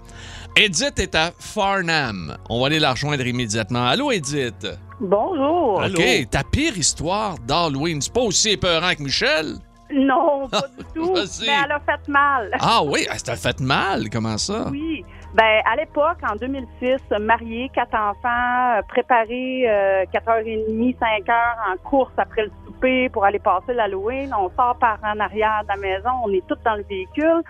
[0.57, 2.37] Edith est à Farnham.
[2.51, 3.87] On va aller la rejoindre immédiatement.
[3.87, 4.66] Allô, Edith?
[5.01, 5.81] Bonjour.
[5.81, 5.98] Allô?
[5.98, 9.55] OK, ta pire histoire d'Halloween, c'est pas aussi épeurant que Michel?
[9.94, 11.12] Non, pas du tout.
[11.14, 12.51] Mais elle a fait mal.
[12.61, 14.09] Ah oui, ah, ça fait mal.
[14.11, 14.68] Comment ça?
[14.70, 15.05] Oui.
[15.35, 21.33] Ben, à l'époque, en 2006, mariée, quatre enfants, euh, préparé euh, 4h30, 5h
[21.73, 24.35] en course après le souper pour aller passer l'Halloween.
[24.38, 27.42] On sort par en arrière de la maison, on est tous dans le véhicule.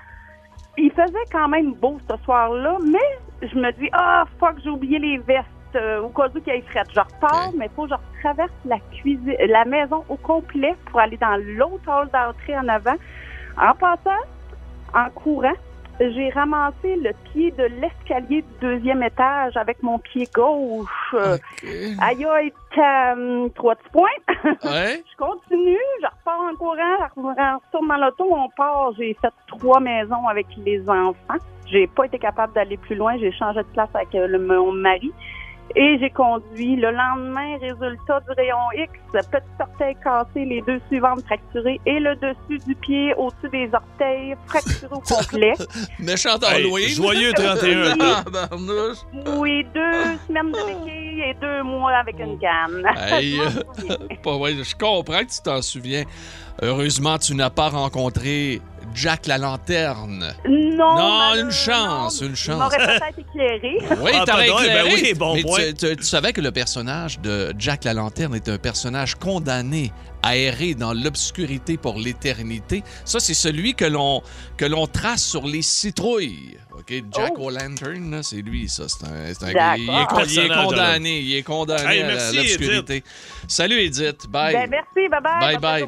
[0.78, 5.00] Il faisait quand même beau ce soir-là, mais je me dis, ah, fuck, j'ai oublié
[5.00, 5.48] les vestes.
[5.74, 6.82] euh, au cas où qu'il y ait fret.
[6.94, 11.00] Je repars, mais il faut que je traverse la cuisine, la maison au complet pour
[11.00, 12.96] aller dans l'autre hall d'entrée en avant.
[13.56, 14.22] En passant,
[14.94, 15.54] en courant,
[16.00, 21.14] j'ai ramassé le pied de l'escalier du deuxième étage avec mon pied gauche.
[22.00, 24.08] Aïe, aïe, euh, trois petits points.
[24.64, 25.02] Ouais?
[25.10, 28.92] je continue, je repars en courant, je retourne dans l'auto, on part.
[28.96, 31.38] J'ai fait trois maisons avec les enfants.
[31.66, 33.16] J'ai pas été capable d'aller plus loin.
[33.18, 35.12] J'ai changé de place avec euh, le, mon mari.
[35.74, 36.76] Et j'ai conduit.
[36.76, 38.92] Le lendemain, résultat du rayon X,
[39.30, 44.34] petit orteil cassé, les deux suivantes fracturées et le dessus du pied au-dessus des orteils
[44.46, 45.54] fracturé au complet.
[45.98, 46.88] Méchant Hey, Halloween.
[46.90, 48.22] joyeux 31 toi.
[48.34, 48.48] Ah.
[49.38, 52.84] Oui, deux semaines de béquille et deux mois avec une canne.
[52.96, 53.48] Hey, euh,
[53.78, 53.96] souviens.
[54.22, 56.04] Pas vrai, je comprends que tu t'en souviens.
[56.60, 58.60] Heureusement, tu n'as pas rencontré
[58.94, 60.34] Jack la lanterne.
[60.48, 62.58] Non, Non, une chance, une chance.
[62.60, 63.76] M'aurait peut-être éclairé.
[64.02, 65.02] Oui, Ah, t'aurais pardon, eh ben éclairé.
[65.02, 65.58] oui, bon Mais point.
[65.68, 69.92] tu, tu- tu savais que le personnage de Jack la lanterne est un personnage condamné
[70.24, 72.82] à errer dans l'obscurité pour l'éternité.
[73.04, 74.22] Ça, c'est celui que l'on
[74.56, 76.56] que l'on trace sur les citrouilles.
[76.72, 77.46] OK, Jack Oh.
[77.48, 78.84] O'Lantern, c'est lui, ça.
[78.88, 81.20] C'est un, c'est un- il, est, con- il est Personnage, condamné.
[81.20, 83.04] Il est condamné Hey, à merci, l'obscurité.
[83.48, 84.26] Salut, Edith.
[84.28, 84.52] Bye.
[84.54, 85.86] Ben, merci, bye bye.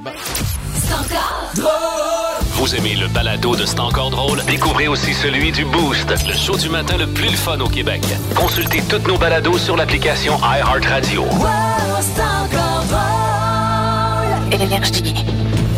[2.52, 4.42] Vous aimez le balado de C'est encore drôle?
[4.46, 8.02] Découvrez aussi celui du Boost, le show du matin le plus le fun au Québec.
[8.34, 11.24] Consultez toutes nos balados sur l'application iHeartRadio.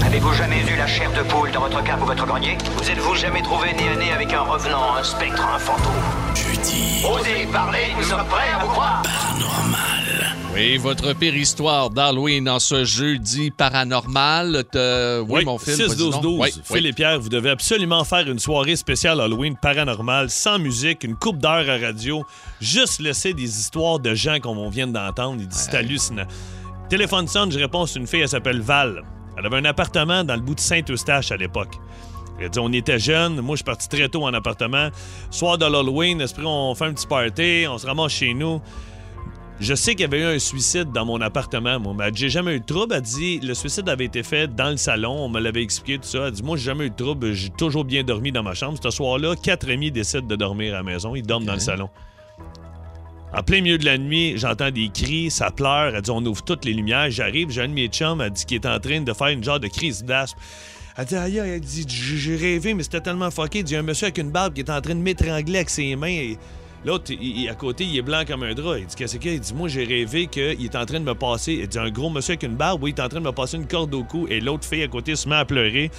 [0.04, 2.56] Avez-vous jamais eu la chair de poule dans votre cave ou votre grenier?
[2.76, 5.92] Vous êtes-vous jamais trouvé nez à nez avec un revenant, un spectre, un fantôme?
[6.34, 7.04] Jeudi.
[7.04, 9.02] Osez parler, nous sommes prêts à vous croire.
[10.56, 14.64] Oui, votre pire histoire d'Halloween en ce jeudi paranormal.
[14.72, 15.78] Te- Oui, mon fils.
[15.78, 16.14] vas-y donc.
[16.24, 16.38] 6-12-12.
[16.40, 16.86] Oui, Phil oui.
[16.86, 21.38] et Pierre, vous devez absolument faire une soirée spéciale Halloween paranormal, sans musique, une coupe
[21.38, 22.24] d'heure à radio,
[22.58, 25.36] juste laisser des histoires de gens qu'on vient d'entendre.
[25.40, 26.26] Il dit c'est hallucinant.
[26.88, 29.02] Téléphone sonne, je réponds, c'est une fille, elle s'appelle Val.
[29.36, 31.74] Elle avait un appartement dans le bout de Saint-Eustache à l'époque.
[32.40, 34.88] Elle dit, on était jeunes, moi je suis parti très tôt en appartement.
[35.30, 38.60] Soir de l'Halloween, esprit, on fait un petit party, on se ramasse chez nous.
[39.58, 41.80] Je sais qu'il y avait eu un suicide dans mon appartement.
[41.80, 42.94] Moi, mais elle dit, j'ai jamais eu de trouble.
[42.94, 45.12] Elle dit, le suicide avait été fait dans le salon.
[45.12, 46.26] On me l'avait expliqué, tout ça.
[46.26, 47.32] Elle dit, moi, j'ai jamais eu de trouble.
[47.32, 48.78] J'ai toujours bien dormi dans ma chambre.
[48.82, 51.14] Ce soir-là, quatre amis décident de dormir à la maison.
[51.14, 51.88] Ils dorment dans le salon.
[53.32, 55.94] En plein milieu de la nuit, j'entends des cris, ça pleure.
[55.94, 57.10] Elle dit, on ouvre toutes les lumières.
[57.10, 59.42] J'arrive, j'ai un de mes chums, elle dit qu'il est en train de faire une
[59.42, 60.38] genre de crise d'asthme.
[60.96, 63.60] Elle dit, aïe, aïe, elle dit, j'ai rêvé, mais c'était tellement fucké.
[63.60, 65.70] Il y a un monsieur avec une barbe qui est en train de m'étrangler avec
[65.70, 66.06] ses mains.
[66.06, 66.38] Et
[66.86, 67.12] L'autre,
[67.50, 68.78] à côté, il est blanc comme un drap.
[68.78, 71.14] Il dit Qu'est-ce qu'il Il dit Moi, j'ai rêvé qu'il est en train de me
[71.14, 71.58] passer.
[71.60, 73.32] Il dit Un gros monsieur avec une barbe, oui, il est en train de me
[73.32, 74.26] passer une corde au cou.
[74.30, 75.90] Et l'autre fille à côté se met à pleurer.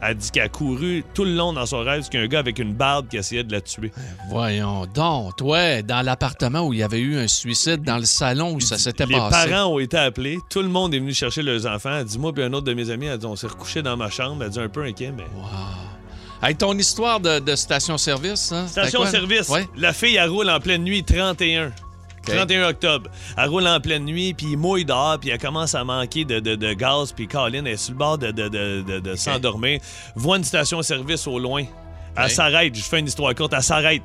[0.00, 2.28] Elle dit qu'elle a couru tout le long dans son rêve, qu'il y a un
[2.28, 3.90] gars avec une barbe qui essayait de la tuer.
[4.28, 8.52] Voyons donc, toi, dans l'appartement où il y avait eu un suicide, dans le salon
[8.52, 9.48] où ça s'était Les passé.
[9.50, 10.38] parents ont été appelés.
[10.50, 11.96] Tout le monde est venu chercher leurs enfants.
[11.98, 13.96] Elle dit Moi, puis un autre de mes amis, elle dit On s'est recouché dans
[13.96, 14.44] ma chambre.
[14.44, 15.24] Elle dit un peu inquiet, mais.
[16.42, 18.66] Hey, ton histoire de, de station-service, hein?
[18.68, 19.48] Station-service.
[19.48, 19.66] Ouais.
[19.76, 21.72] La fille, elle roule en pleine nuit, 31.
[22.26, 23.08] 31 octobre.
[23.38, 26.40] Elle roule en pleine nuit, puis il mouille dehors, puis elle commence à manquer de,
[26.40, 29.80] de- de gaz, puis Colin est sur le bord de, s'endormir.
[30.16, 31.64] Voit une station-service au loin.
[32.16, 32.74] Elle s'arrête.
[32.74, 33.52] Je fais une histoire courte.
[33.54, 34.02] Elle s'arrête.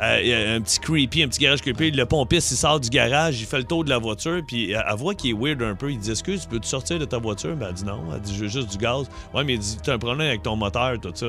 [0.00, 1.90] Euh, un petit creepy, un petit garage creepy.
[1.90, 4.84] Le pompiste, il sort du garage, il fait le tour de la voiture, puis elle
[4.88, 5.90] elle voit qu'il est weird un peu.
[5.90, 7.56] Il dit Excuse, peux-tu sortir de ta voiture?
[7.56, 8.00] Ben, Elle dit non.
[8.14, 9.08] Elle dit Je veux juste du gaz.
[9.34, 11.26] Ouais, mais il dit T'as un problème avec ton moteur, tout ça.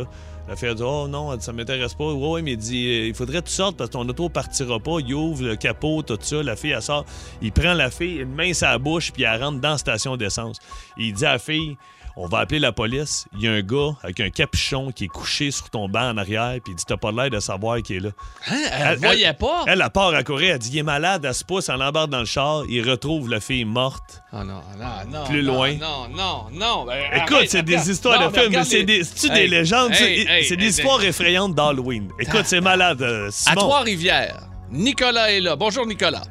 [0.48, 2.12] La fille a dit Oh non, ça m'intéresse pas.
[2.12, 4.30] Ouais, ouais, mais il dit euh, Il faudrait que tu sortes parce que ton auto
[4.30, 5.00] partira pas.
[5.00, 6.44] Il ouvre le capot, tout ça.
[6.44, 7.06] La fille, elle sort.
[7.42, 10.58] Il prend la fille, une main la bouche, puis elle rentre dans la station d'essence.
[10.98, 11.76] Il dit à la fille
[12.22, 13.26] on va appeler la police.
[13.34, 16.18] Il y a un gars avec un capuchon qui est couché sur ton banc en
[16.18, 18.10] arrière, puis il dit T'as pas l'air de savoir qui est là.
[18.48, 18.58] Hein?
[18.72, 19.64] Elle voyait pas?
[19.68, 20.54] Elle, elle part à courir.
[20.56, 22.64] Elle dit Il est malade, elle se pousse, elle embarque dans le char.
[22.68, 24.22] Il retrouve la fille morte.
[24.34, 25.24] Ah non, non, non.
[25.26, 25.74] Plus non, loin.
[25.76, 26.86] Non, non, non.
[26.86, 29.42] ben, Écoute, arrête, c'est des histoires Non, de films, mais c'est les- des, c'est-tu Hey,
[29.44, 29.92] des légendes.
[29.92, 32.10] hey, c'est hey, c'est des hey, histoires effrayantes d'Halloween.
[32.20, 33.02] Écoute, c'est malade.
[33.02, 33.56] euh, À.
[33.56, 35.56] Trois-Rivières, Nicolas est là.
[35.56, 36.24] Bonjour, Nicolas.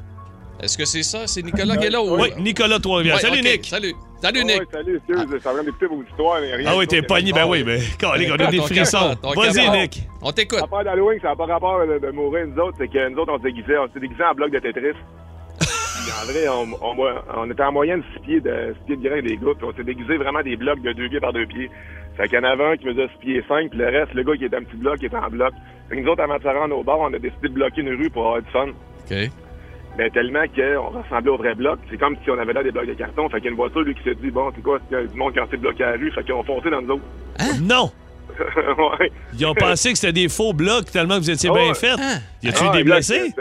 [0.60, 1.26] Est-ce que c'est ça?
[1.26, 2.02] C'est Nicolas qui est là?
[2.02, 3.16] ou- Oui, Nicolas Trois-Rivières.
[3.16, 3.66] Ouais, Salut, ok, Nick.
[3.66, 3.94] Salut.
[4.20, 4.58] Salut, Ah Nick.
[4.60, 6.70] ouais, salut, excuse, ça d'écouter vos histoires, mais rien.
[6.72, 7.32] Ah oui, t'es pogné.
[7.32, 9.14] Ben oui, mais quand on a des On frissons.
[9.22, 9.70] Vas-y.
[9.70, 10.02] Nick.
[10.22, 10.60] On t'écoute.
[10.60, 13.32] L'affaire d'Halloween, ça n'a pas rapport de, de mourir, nous autres, c'est que nous autres,
[13.32, 14.92] on s'est déguisés, on s'est déguisés en bloc de Tetris.
[15.60, 19.08] Puis en vrai, on, on- on était en moyenne 6 pieds de, 6 pieds de
[19.08, 21.70] grain des puis on s'est déguisés vraiment des blocs de 2 pieds par 2 pieds.
[22.16, 24.24] Fait qu'il y en avait un qui faisait 6 pieds 5, puis le reste, le
[24.24, 25.52] gars qui était un petit bloc, qui était en bloc.
[25.88, 27.82] Fait que nous autres, avant de se rendre au bar, on a décidé de bloquer
[27.82, 28.66] une rue pour avoir du fun.
[28.68, 29.30] OK.
[29.96, 31.78] Ben, tellement qu'on ressemblait au vrai bloc.
[31.90, 33.28] C'est comme si on avait là des blocs de carton.
[33.28, 35.02] Fait qu'il y a une voiture, lui, qui s'est dit, bon, c'est quoi, c'est a
[35.04, 36.12] du monde qui s'est bloqué à la rue.
[36.12, 37.02] Fait qu'ils ont foncé dans nous autres.
[37.62, 37.90] Non.
[38.38, 39.10] ouais.
[39.36, 41.74] Ils ont pensé que c'était des faux blocs tellement que vous étiez Ah bien ouais.
[41.74, 41.98] faits.
[42.42, 43.32] Y a-tu Ah, eu des blessés?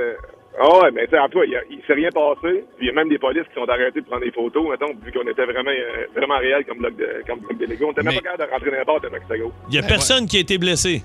[0.59, 2.65] Ah ouais, mais tu sais, en tout cas, il, a- s'est rien passé.
[2.77, 4.91] Puis il y a même des polices qui sont arrêtés de prendre des photos, mettons,
[5.05, 7.65] vu qu'on était vraiment, euh, vraiment réel comme bloc de, comme de.
[7.85, 9.51] On était même Mais- pas capable de rentrer dans la barre gros.
[9.69, 11.03] Il y a Ben personne qui a été blessé.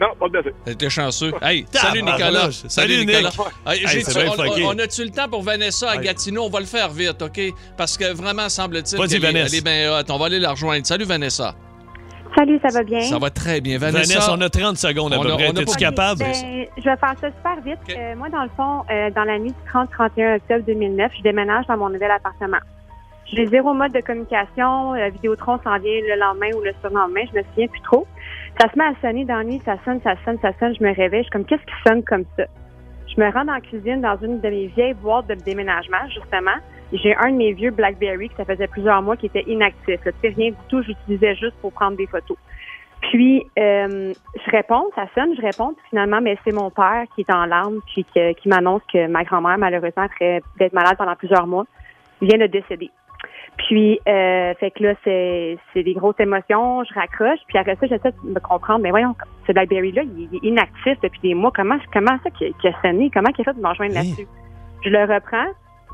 [0.00, 0.76] Non, pas de blessé.
[0.76, 1.32] T'es chanceux.
[1.40, 2.50] Hey, salut Nicolas.
[2.68, 3.04] Salut.
[3.06, 3.30] Nicolas.
[3.66, 5.96] Hey, Hey, on, a-tu le temps pour Vanessa à.
[5.98, 6.44] Gatineau?
[6.44, 7.40] On va le faire vite, OK?
[7.76, 10.02] Parce que vraiment, semble-t-il qu'elle est- elle est bien hot.
[10.10, 10.84] On va aller la rejoindre.
[10.84, 11.54] Salut, Vanessa.
[12.36, 13.00] Salut, ça va bien?
[13.02, 13.78] Ça va très bien.
[13.78, 15.52] Vanessa, Vanessa, on a 30 secondes à on peu près.
[15.52, 16.18] T'es-tu pas- capable?
[16.18, 16.34] Ben,
[16.76, 17.78] je vais faire ça super vite.
[17.96, 21.66] Euh, moi, dans le fond, euh, dans la nuit du 30-31 octobre 2009, je déménage
[21.68, 22.58] dans mon nouvel appartement.
[23.32, 24.94] J'ai zéro mode de communication.
[24.94, 27.20] Euh, Vidéotron s'en vient le lendemain ou le surlendemain.
[27.32, 28.06] Je me souviens plus trop.
[28.60, 29.60] Ça se met à sonner dans nuit.
[29.64, 30.74] Ça sonne, ça sonne, ça sonne.
[30.78, 31.22] Je me réveille.
[31.22, 32.44] Je suis comme, qu'est-ce qui sonne comme ça?
[33.14, 36.56] Je me rends dans la cuisine dans une de mes vieilles boîtes de déménagement, justement.
[36.92, 40.04] J'ai un de mes vieux BlackBerry que ça faisait plusieurs mois qui était inactif.
[40.04, 40.12] là.
[40.22, 40.82] Rien du tout.
[40.82, 42.36] J'utilisais juste pour prendre des photos.
[43.10, 44.12] Puis, euh,
[44.46, 47.44] je réponds, ça sonne, je réponds, puis finalement, mais c'est mon père qui est en
[47.44, 51.66] larmes, puis qui m'annonce que ma grand-mère, malheureusement, après d'être malade pendant plusieurs mois,
[52.22, 52.90] vient de décéder.
[53.56, 57.86] Puis, euh, fait que là, c'est c'est des grosses émotions, je raccroche, puis après ça,
[57.86, 59.14] j'essaie de me comprendre, mais voyons,
[59.46, 63.10] ce Blackberry-là, il, il est inactif depuis des mois, comment, comment ça qu'il a sonné,
[63.14, 64.26] comment qu'il a fait de me rejoindre là-dessus?
[64.84, 65.46] Je le reprends,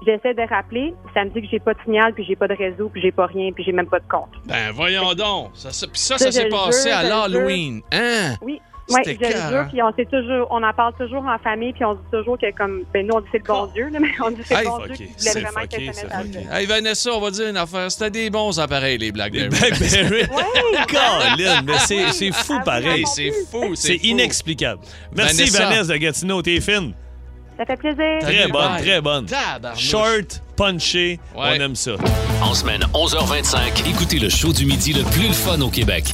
[0.07, 2.55] j'essaie de rappeler, ça me dit que j'ai pas de signal, puis j'ai pas de
[2.55, 4.31] réseau, puis j'ai pas rien, puis j'ai même pas de compte.
[4.47, 5.51] ben voyons donc.
[5.55, 7.83] Ça, ça- puis ça, Ça, s'est passé jure, à l'Halloween.
[7.93, 8.35] Hein?
[8.43, 8.61] Oui.
[8.95, 9.69] Oui, je le jure, hein?
[9.71, 12.51] puis on sait toujours, on en parle toujours en famille, puis on dit toujours que
[12.57, 14.65] comme, ben nous on dit c'est le bon Dieu, là, mais on dit c'est Hey,
[14.65, 14.95] le bon fucké.
[14.97, 16.59] Dieu qui C'est voulait vraiment que fucké, ça.
[16.59, 17.91] Hey Vanessa, on va dire une affaire.
[17.91, 19.49] C'était des bons appareils, les Des Blackberry.
[19.49, 20.23] Blackberry.
[20.31, 20.87] Ouais.
[20.89, 23.05] Colin, mais c'est c'est fou Ah pareil.
[23.07, 24.07] C'est fou, C'est fou.
[24.07, 24.83] inexplicable.
[25.15, 25.65] Merci Vanessa.
[25.69, 26.93] Vanessa de Gatineau, t'es fine.
[27.59, 28.19] Ça fait plaisir.
[28.21, 28.83] Très Salut, bonne, bye.
[28.83, 29.27] très bonne.
[29.77, 31.93] Short, punché, on aime ça.
[32.43, 36.05] En semaine 11h25, écoutez le show du midi le plus le fun au Québec.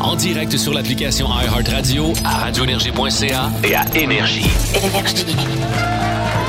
[0.00, 4.50] En direct sur l'application iHeartRadio, à radioénergie.ca et à Énergie.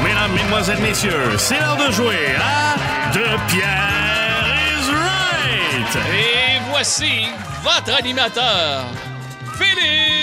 [0.03, 5.95] Mesdames, Mesdemoiselles, Messieurs, c'est l'heure de jouer à De Pierre is Right!
[6.13, 7.27] Et voici
[7.63, 8.85] votre animateur,
[9.57, 10.16] Philippe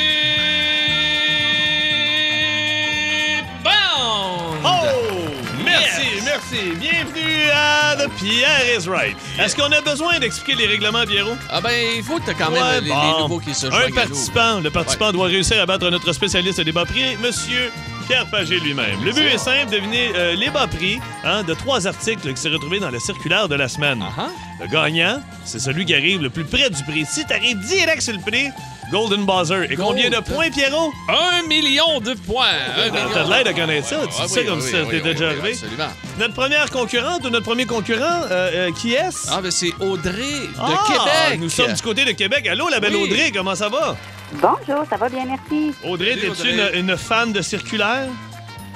[6.55, 9.17] Bienvenue à The Pierre is Right.
[9.41, 11.37] Est-ce qu'on a besoin d'expliquer les règlements, Pierrot?
[11.51, 14.61] Ah ben, il faut que t'as quand même Ouais, les, nouveaux qui se Un participant.
[14.61, 17.73] Le participant doit réussir à battre notre spécialiste des bas prix, Monsieur
[18.07, 19.03] Pierre Pagé lui-même.
[19.03, 22.51] Le but est simple, devinez euh, les bas prix hein, de trois articles qui s'est
[22.51, 24.05] retrouvé dans la circulaire de la semaine.
[24.17, 24.29] Ah,
[24.61, 27.05] Le gagnant, c'est celui qui arrive le plus près du prix.
[27.05, 28.51] Si t'arrives direct sur le prix,
[28.95, 29.67] Golden Buzzer.
[29.73, 30.93] Et combien de points, Pierrot?
[31.09, 32.47] Un million de points.
[32.79, 33.97] Un million T'as de l'air de connaître ça.
[34.07, 35.51] Tu Ah dis ça oui, comme oui, si ça oui, t'était oui, déjà oui, arrivé.
[35.51, 35.89] Absolument.
[36.21, 39.27] Notre première concurrente ou notre premier concurrent, euh, euh, qui est-ce?
[39.33, 40.13] Ah, ben c'est Audrey
[40.47, 41.41] de Ah, Québec.
[41.41, 42.47] Nous sommes du côté de Québec.
[42.47, 43.03] Allô, la belle Oui.
[43.11, 43.97] Audrey, comment ça va?
[44.35, 45.75] Bonjour, ça va bien, merci.
[45.85, 46.53] Audrey, Audrey.
[46.75, 48.07] une, une fan de circulaire?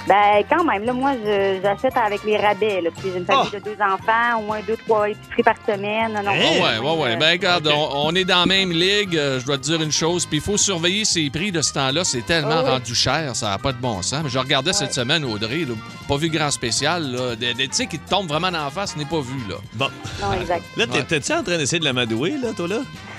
[0.08, 2.88] Ben, quand même, là, moi, je- j'achète avec les rabais, là.
[2.96, 3.56] Puis j'ai une famille Ah.
[3.58, 6.14] de deux enfants, au moins deux, trois épiceries par semaine.
[6.14, 6.60] Non, non, Hein?
[6.62, 7.16] Ouais, ouais, ouais.
[7.16, 9.16] Ben, regarde, on, on est dans la même ligue.
[9.16, 10.24] euh, je dois te dire une chose.
[10.24, 12.04] Puis il faut surveiller ces prix de ce temps-là.
[12.04, 12.70] C'est tellement Ah oui.
[12.70, 13.36] rendu cher.
[13.36, 14.22] Ça n'a pas de bon sens.
[14.24, 15.66] Mais je regardais cette semaine, Audrey.
[15.66, 15.74] là,
[16.08, 17.02] pas vu grand spécial.
[17.12, 19.36] Là, des, des- tu sais, qui te tombent vraiment dans la face, n'est pas vu.
[19.48, 19.56] là.
[19.74, 19.88] Bon.
[20.22, 20.64] Non, exact.
[20.76, 21.04] Là, t'es- Ouais.
[21.04, 22.78] t'es-tu en train d'essayer de l'amadouer, là, toi, là?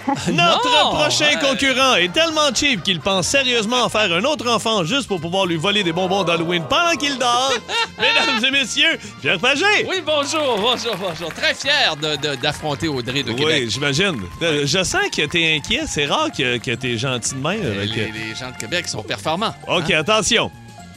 [0.32, 1.40] Notre prochain Ouais.
[1.50, 5.46] concurrent est tellement cheap qu'il pense sérieusement en faire un autre enfant juste pour pouvoir
[5.46, 7.54] lui voler des bonbons d'Halloween pendant qu'il dort.
[8.00, 9.66] Mesdames et messieurs, Pierre Pagé!
[9.88, 11.34] Oui, bonjour, bonjour, bonjour.
[11.34, 13.62] Très fier de- de- d'affronter Audrey de Québec.
[13.64, 14.22] Oui, j'imagine.
[14.42, 15.82] Euh, Je sens que t'es inquiet.
[15.88, 17.60] C'est rare que, que t'es gentil de même.
[17.64, 19.54] Euh, avec- Les, les gens de Québec sont performants.
[19.68, 20.00] OK, Hein?
[20.00, 20.52] attention.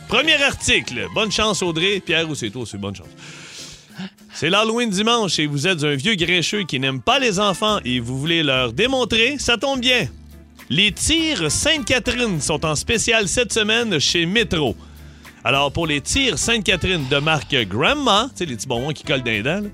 [0.08, 1.06] Premier article.
[1.14, 2.00] Bonne chance, Audrey.
[2.04, 2.64] Pierre, où c'est toi?
[2.70, 3.06] C'est bonne chance.
[4.34, 8.00] C'est l'Halloween dimanche et vous êtes un vieux grincheux qui n'aime pas les enfants et
[8.00, 10.06] vous voulez leur démontrer, ça tombe bien.
[10.70, 14.74] Les tirs Sainte-Catherine sont en spécial cette semaine chez Métro.
[15.44, 19.22] Alors, pour les tirs Sainte-Catherine de marque Grandma, tu sais, les petits bonbons qui collent
[19.24, 19.64] les dents,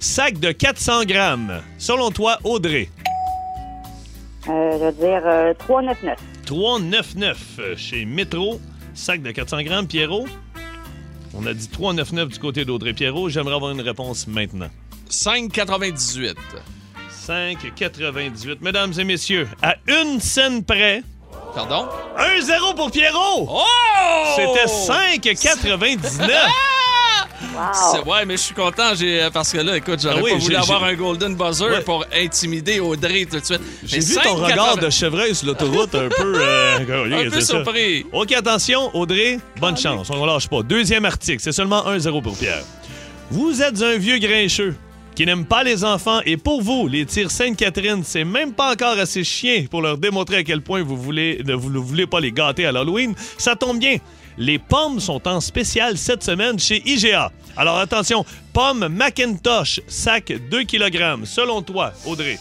[0.00, 1.60] sac de 400 grammes.
[1.78, 2.88] Selon toi, Audrey,
[4.48, 6.16] Euh, je veux dire euh, 3,99.
[6.46, 8.58] 3,99 euh, chez Métro,
[8.94, 9.86] sac de 400 grammes.
[9.86, 10.26] Pierrot,
[11.34, 13.28] on a dit 3,99 du côté d'Audrey Pierrot.
[13.28, 14.70] J'aimerais avoir une réponse maintenant.
[15.10, 16.34] 5,98.
[17.26, 18.58] 5,98.
[18.60, 21.02] Mesdames et messieurs, à une scène près,
[21.54, 21.88] Pardon?
[22.16, 23.48] 1-0 pour Pierrot!
[23.48, 23.64] Oh!
[24.36, 26.30] C'était 5,99.
[27.72, 30.32] C'est- Ouais, mais je suis content j'ai, euh, parce que là, écoute, j'aurais Ah oui,
[30.32, 31.80] pas voulu avoir un golden buzzer Ouais.
[31.82, 33.60] pour intimider Audrey tout de suite.
[33.84, 36.32] J'ai vu ton 5,80 regard de chevreuil sur l'autoroute un peu...
[36.36, 36.78] euh,
[37.26, 37.46] Un peu ça.
[37.62, 38.04] surpris.
[38.12, 40.08] OK, attention, Audrey, bonne chance.
[40.10, 40.62] On ne lâche pas.
[40.62, 42.62] Deuxième article, c'est seulement 1-0 pour Pierre.
[43.30, 44.74] Vous êtes un vieux grincheux
[45.14, 48.98] qui n'aime pas les enfants et pour vous, les tirs Sainte-Catherine, c'est même pas encore
[48.98, 52.20] assez chien pour leur démontrer à quel point vous voulez ne vous ne voulez pas
[52.20, 53.14] les gâter à l'Halloween.
[53.36, 53.96] Ça tombe bien.
[54.38, 57.30] Les pommes sont en spécial cette semaine chez IGA.
[57.56, 61.24] Alors attention, pommes Macintosh, sac 2 kg.
[61.24, 62.38] Selon toi, Audrey.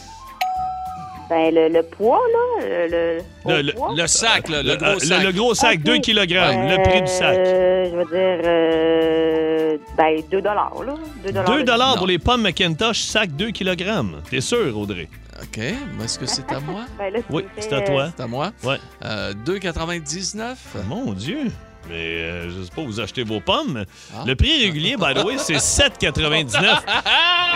[1.29, 3.93] Ben, le, le poids, là, le, le, Le- au le- poids.
[3.97, 5.19] Le sac, là, le, Le, gros euh, sac.
[5.19, 5.83] le- le gros sac, Ok.
[5.83, 7.37] 2 kg, le prix du sac.
[7.37, 10.41] Euh, je veux dire, euh, ben, 2
[10.85, 10.93] là.
[11.25, 11.97] 2 2 dollars Non.
[11.97, 14.05] pour les pommes Macintosh, sac 2 kg.
[14.29, 15.09] T'es sûr, Audrey?
[15.41, 15.57] OK.
[15.57, 16.81] Mais Est-ce que c'est à moi?
[16.97, 18.09] Ben, là, Oui, c'est à toi.
[18.15, 18.51] C'est à moi?
[18.63, 18.77] Ouais.
[19.03, 20.55] Euh, 2,99.
[20.87, 21.51] Mon Dieu!
[21.89, 23.85] Mais euh, je sais pas, vous achetez vos pommes.
[24.13, 24.23] Ah.
[24.25, 26.79] Le prix régulier, by the way, c'est 7,99.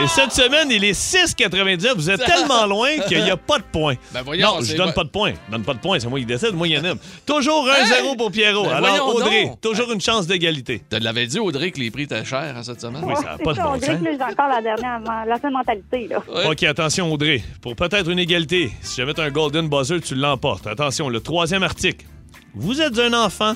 [0.04, 1.94] Et cette semaine, il est 6,99.
[1.96, 3.96] Vous êtes tellement loin qu'il n'y a pas de points.
[4.14, 5.34] Ben voyons, non, je donne pas de points.
[5.48, 6.00] Je donne pas de points.
[6.00, 6.54] C'est moi qui décide.
[6.54, 6.94] Moi, il y en a.
[7.26, 8.66] Toujours 1-0 pour Pierrot.
[8.66, 9.62] Ben Alors, Audrey, donc.
[9.62, 10.82] toujours une chance d'égalité.
[10.90, 13.04] Tu l'avais dit, Audrey, que les prix étaient chers hein, cette semaine?
[13.06, 13.88] Oui, ça n'a pas de bon sens.
[13.88, 16.24] là, j'ai encore la dernière, la seule mentalité, là.
[16.34, 16.52] Ouais.
[16.52, 17.42] OK, attention, Audrey.
[17.62, 20.68] Pour peut-être une égalité, si jamais tu un Golden Buzzer, tu l'emportes.
[20.68, 22.06] Attention, le troisième article.
[22.54, 23.54] Vous êtes un enfant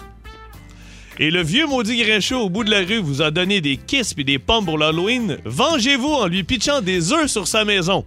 [1.19, 4.13] et le vieux maudit Grinchot au bout de la rue vous a donné des kisses
[4.17, 5.37] et des pommes pour l'Halloween.
[5.45, 8.05] Vengez-vous en lui pitchant des œufs sur sa maison.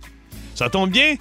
[0.55, 1.15] Ça tombe bien?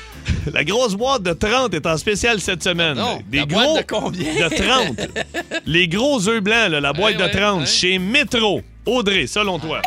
[0.52, 2.96] La grosse boîte de 30 est en spécial cette semaine.
[2.96, 4.34] Non, des la gros boîte de combien?
[4.34, 5.00] de 30.
[5.66, 7.66] Les gros œufs blancs, là, la boîte de ouais, 30 ouais.
[7.66, 8.62] chez Métro.
[8.86, 9.80] Audrey, selon toi.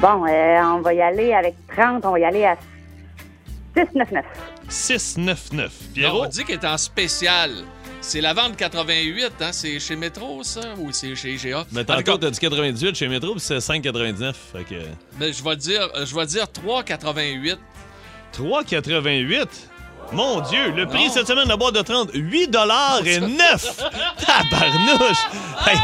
[0.00, 2.56] Bon, euh, on va y aller avec 30, on va y aller à
[3.76, 4.22] 6,99.
[4.70, 5.52] 6,99.
[5.52, 5.64] Non,
[5.94, 6.24] Pierrot?
[6.24, 7.50] on dit qu'elle est en spécial.
[8.04, 9.50] C'est la vente 88, hein?
[9.52, 10.60] C'est chez Métro, ça?
[10.78, 11.64] Ou c'est chez IGA?
[11.70, 14.34] Mais tantôt, t'as dit 98 chez Métro, puis c'est 5,99.
[14.52, 14.74] Fait que...
[15.18, 17.56] ben, je vais dire, je vais dire 3,88.
[18.36, 19.46] 3,88?
[20.12, 21.12] Mon Dieu, le prix Non.
[21.12, 23.30] cette semaine de la boîte de 30, 8 dollars et 9!
[24.26, 25.18] Tabarnouche!
[25.66, 25.78] Hey,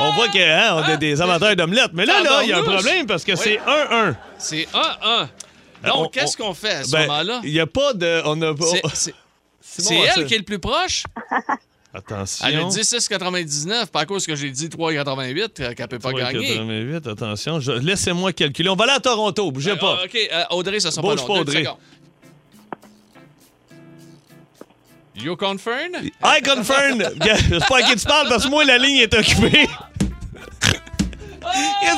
[0.00, 1.92] on voit qu'on hein, on a des amateurs d'omelettes.
[1.94, 3.38] Mais là, là, il y a un problème parce que Oui.
[3.42, 4.14] c'est 1-1.
[4.38, 5.28] C'est 1-1.
[5.84, 7.40] on- Donc, qu'est-ce on- qu'on fait à ce Ben, moment-là?
[7.44, 8.20] il n'y a pas de...
[8.26, 8.64] On a pas...
[8.94, 9.14] C'est-
[9.62, 10.22] C'est bon, elle ça.
[10.24, 11.04] qui est le plus proche?
[11.94, 12.46] Attention.
[12.46, 16.12] Elle a dit 6,99, pas à cause que j'ai dit 3,88 euh, qu'elle peut pas
[16.12, 16.56] gagner.
[16.56, 17.60] 3,88, attention.
[17.60, 18.70] Je- Laissez-moi calculer.
[18.70, 19.98] On va aller à Toronto, bougez pas.
[20.00, 21.66] Ah, OK, euh, Audrey, ça sera Bouge pas pas, Audrey.
[25.14, 25.92] You confirm?
[26.24, 26.98] I confirm.
[27.18, 29.68] Gars, Je sais pas à qui tu parles parce que moi, la ligne est occupée.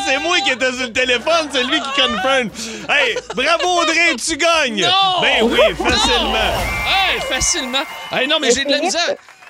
[0.06, 2.50] C'est moi qui étais sur le téléphone, c'est lui qui confirme.
[2.88, 4.82] Hey, bravo Audrey, tu gagnes.
[4.82, 5.20] Non!
[5.22, 6.34] Ben oui, facilement.
[6.86, 7.82] Hey, facilement.
[8.12, 9.00] Hey, non, mais j'ai de la misère.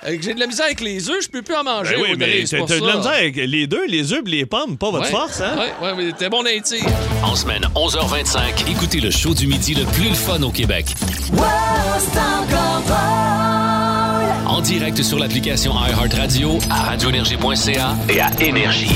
[0.07, 1.95] Euh, J'ai de la misère avec les œufs, je peux plus en manger.
[1.95, 4.29] Ben oui, Audrey, mais c'est t'as de la misère avec les deux, les œufs et
[4.29, 5.09] les pommes, pas votre Ouais.
[5.09, 5.55] force, hein?
[5.57, 6.85] Ouais, ouais, mais t'es bon native.
[7.23, 10.85] En semaine, 11h25, écoutez le show du midi le plus le fun au Québec.
[14.55, 18.89] En direct sur l'application iHeartRadio, à radioénergie.ca et à Énergie.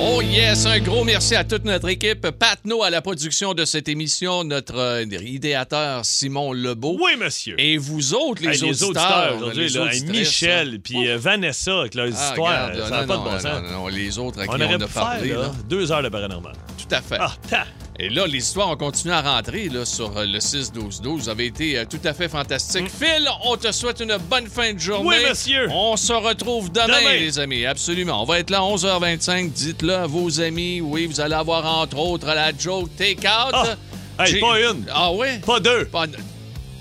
[0.00, 2.22] Oh yes, un gros merci à toute notre équipe.
[2.30, 6.96] Pat No à la production de cette émission, notre euh, idéateur Simon Lebeau.
[6.98, 7.56] Oui, monsieur.
[7.58, 9.36] Et vous autres, les, Hey, auditeurs.
[9.36, 9.68] aujourd'hui,
[10.00, 10.80] les Michel, hein.
[10.82, 13.30] puis euh, Vanessa avec leurs Ah, histoires, regarde, ça n'a non, pas de non, bon
[13.32, 13.62] non, sens.
[13.70, 15.28] non, non, les autres à On qui aurait on a parlé.
[15.28, 15.46] faire là.
[15.48, 16.54] là, deux heures de paranormal.
[16.78, 17.18] Tout à fait.
[17.20, 17.66] Ah, ta.
[18.00, 21.16] Et là, les histoires ont continué à rentrer là, sur euh, le 6-12-12.
[21.16, 22.88] Vous avez été euh, tout à fait fantastique.
[22.90, 25.04] Phil, on te souhaite une bonne fin de journée.
[25.04, 25.08] Mm.
[25.22, 25.68] Oui, monsieur.
[25.70, 27.12] On se retrouve demain, Demain.
[27.20, 27.64] les amis.
[27.64, 28.20] Absolument.
[28.20, 29.52] On va être là à 11h25.
[29.52, 30.80] Dites-le à vos amis.
[30.80, 33.54] Oui, vous allez avoir entre autres la joke take-out.
[34.18, 34.84] Ah, hey, pas une.
[34.92, 35.38] Ah oui?
[35.46, 35.84] Pas deux.
[35.84, 36.06] Pas...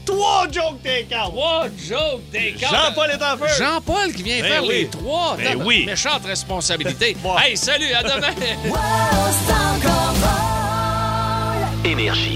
[0.05, 1.31] Trois jokes take-out.
[1.31, 2.71] Trois jokes take-out.
[2.71, 3.63] Jean-Paul est en feu.
[3.63, 4.69] Jean-Paul qui vient Ben faire oui.
[4.79, 5.37] les trois.
[5.37, 5.85] Ben oui.
[5.85, 7.15] Méchante responsabilité.
[7.45, 8.33] hey, salut, à demain.
[11.85, 12.33] Énergie.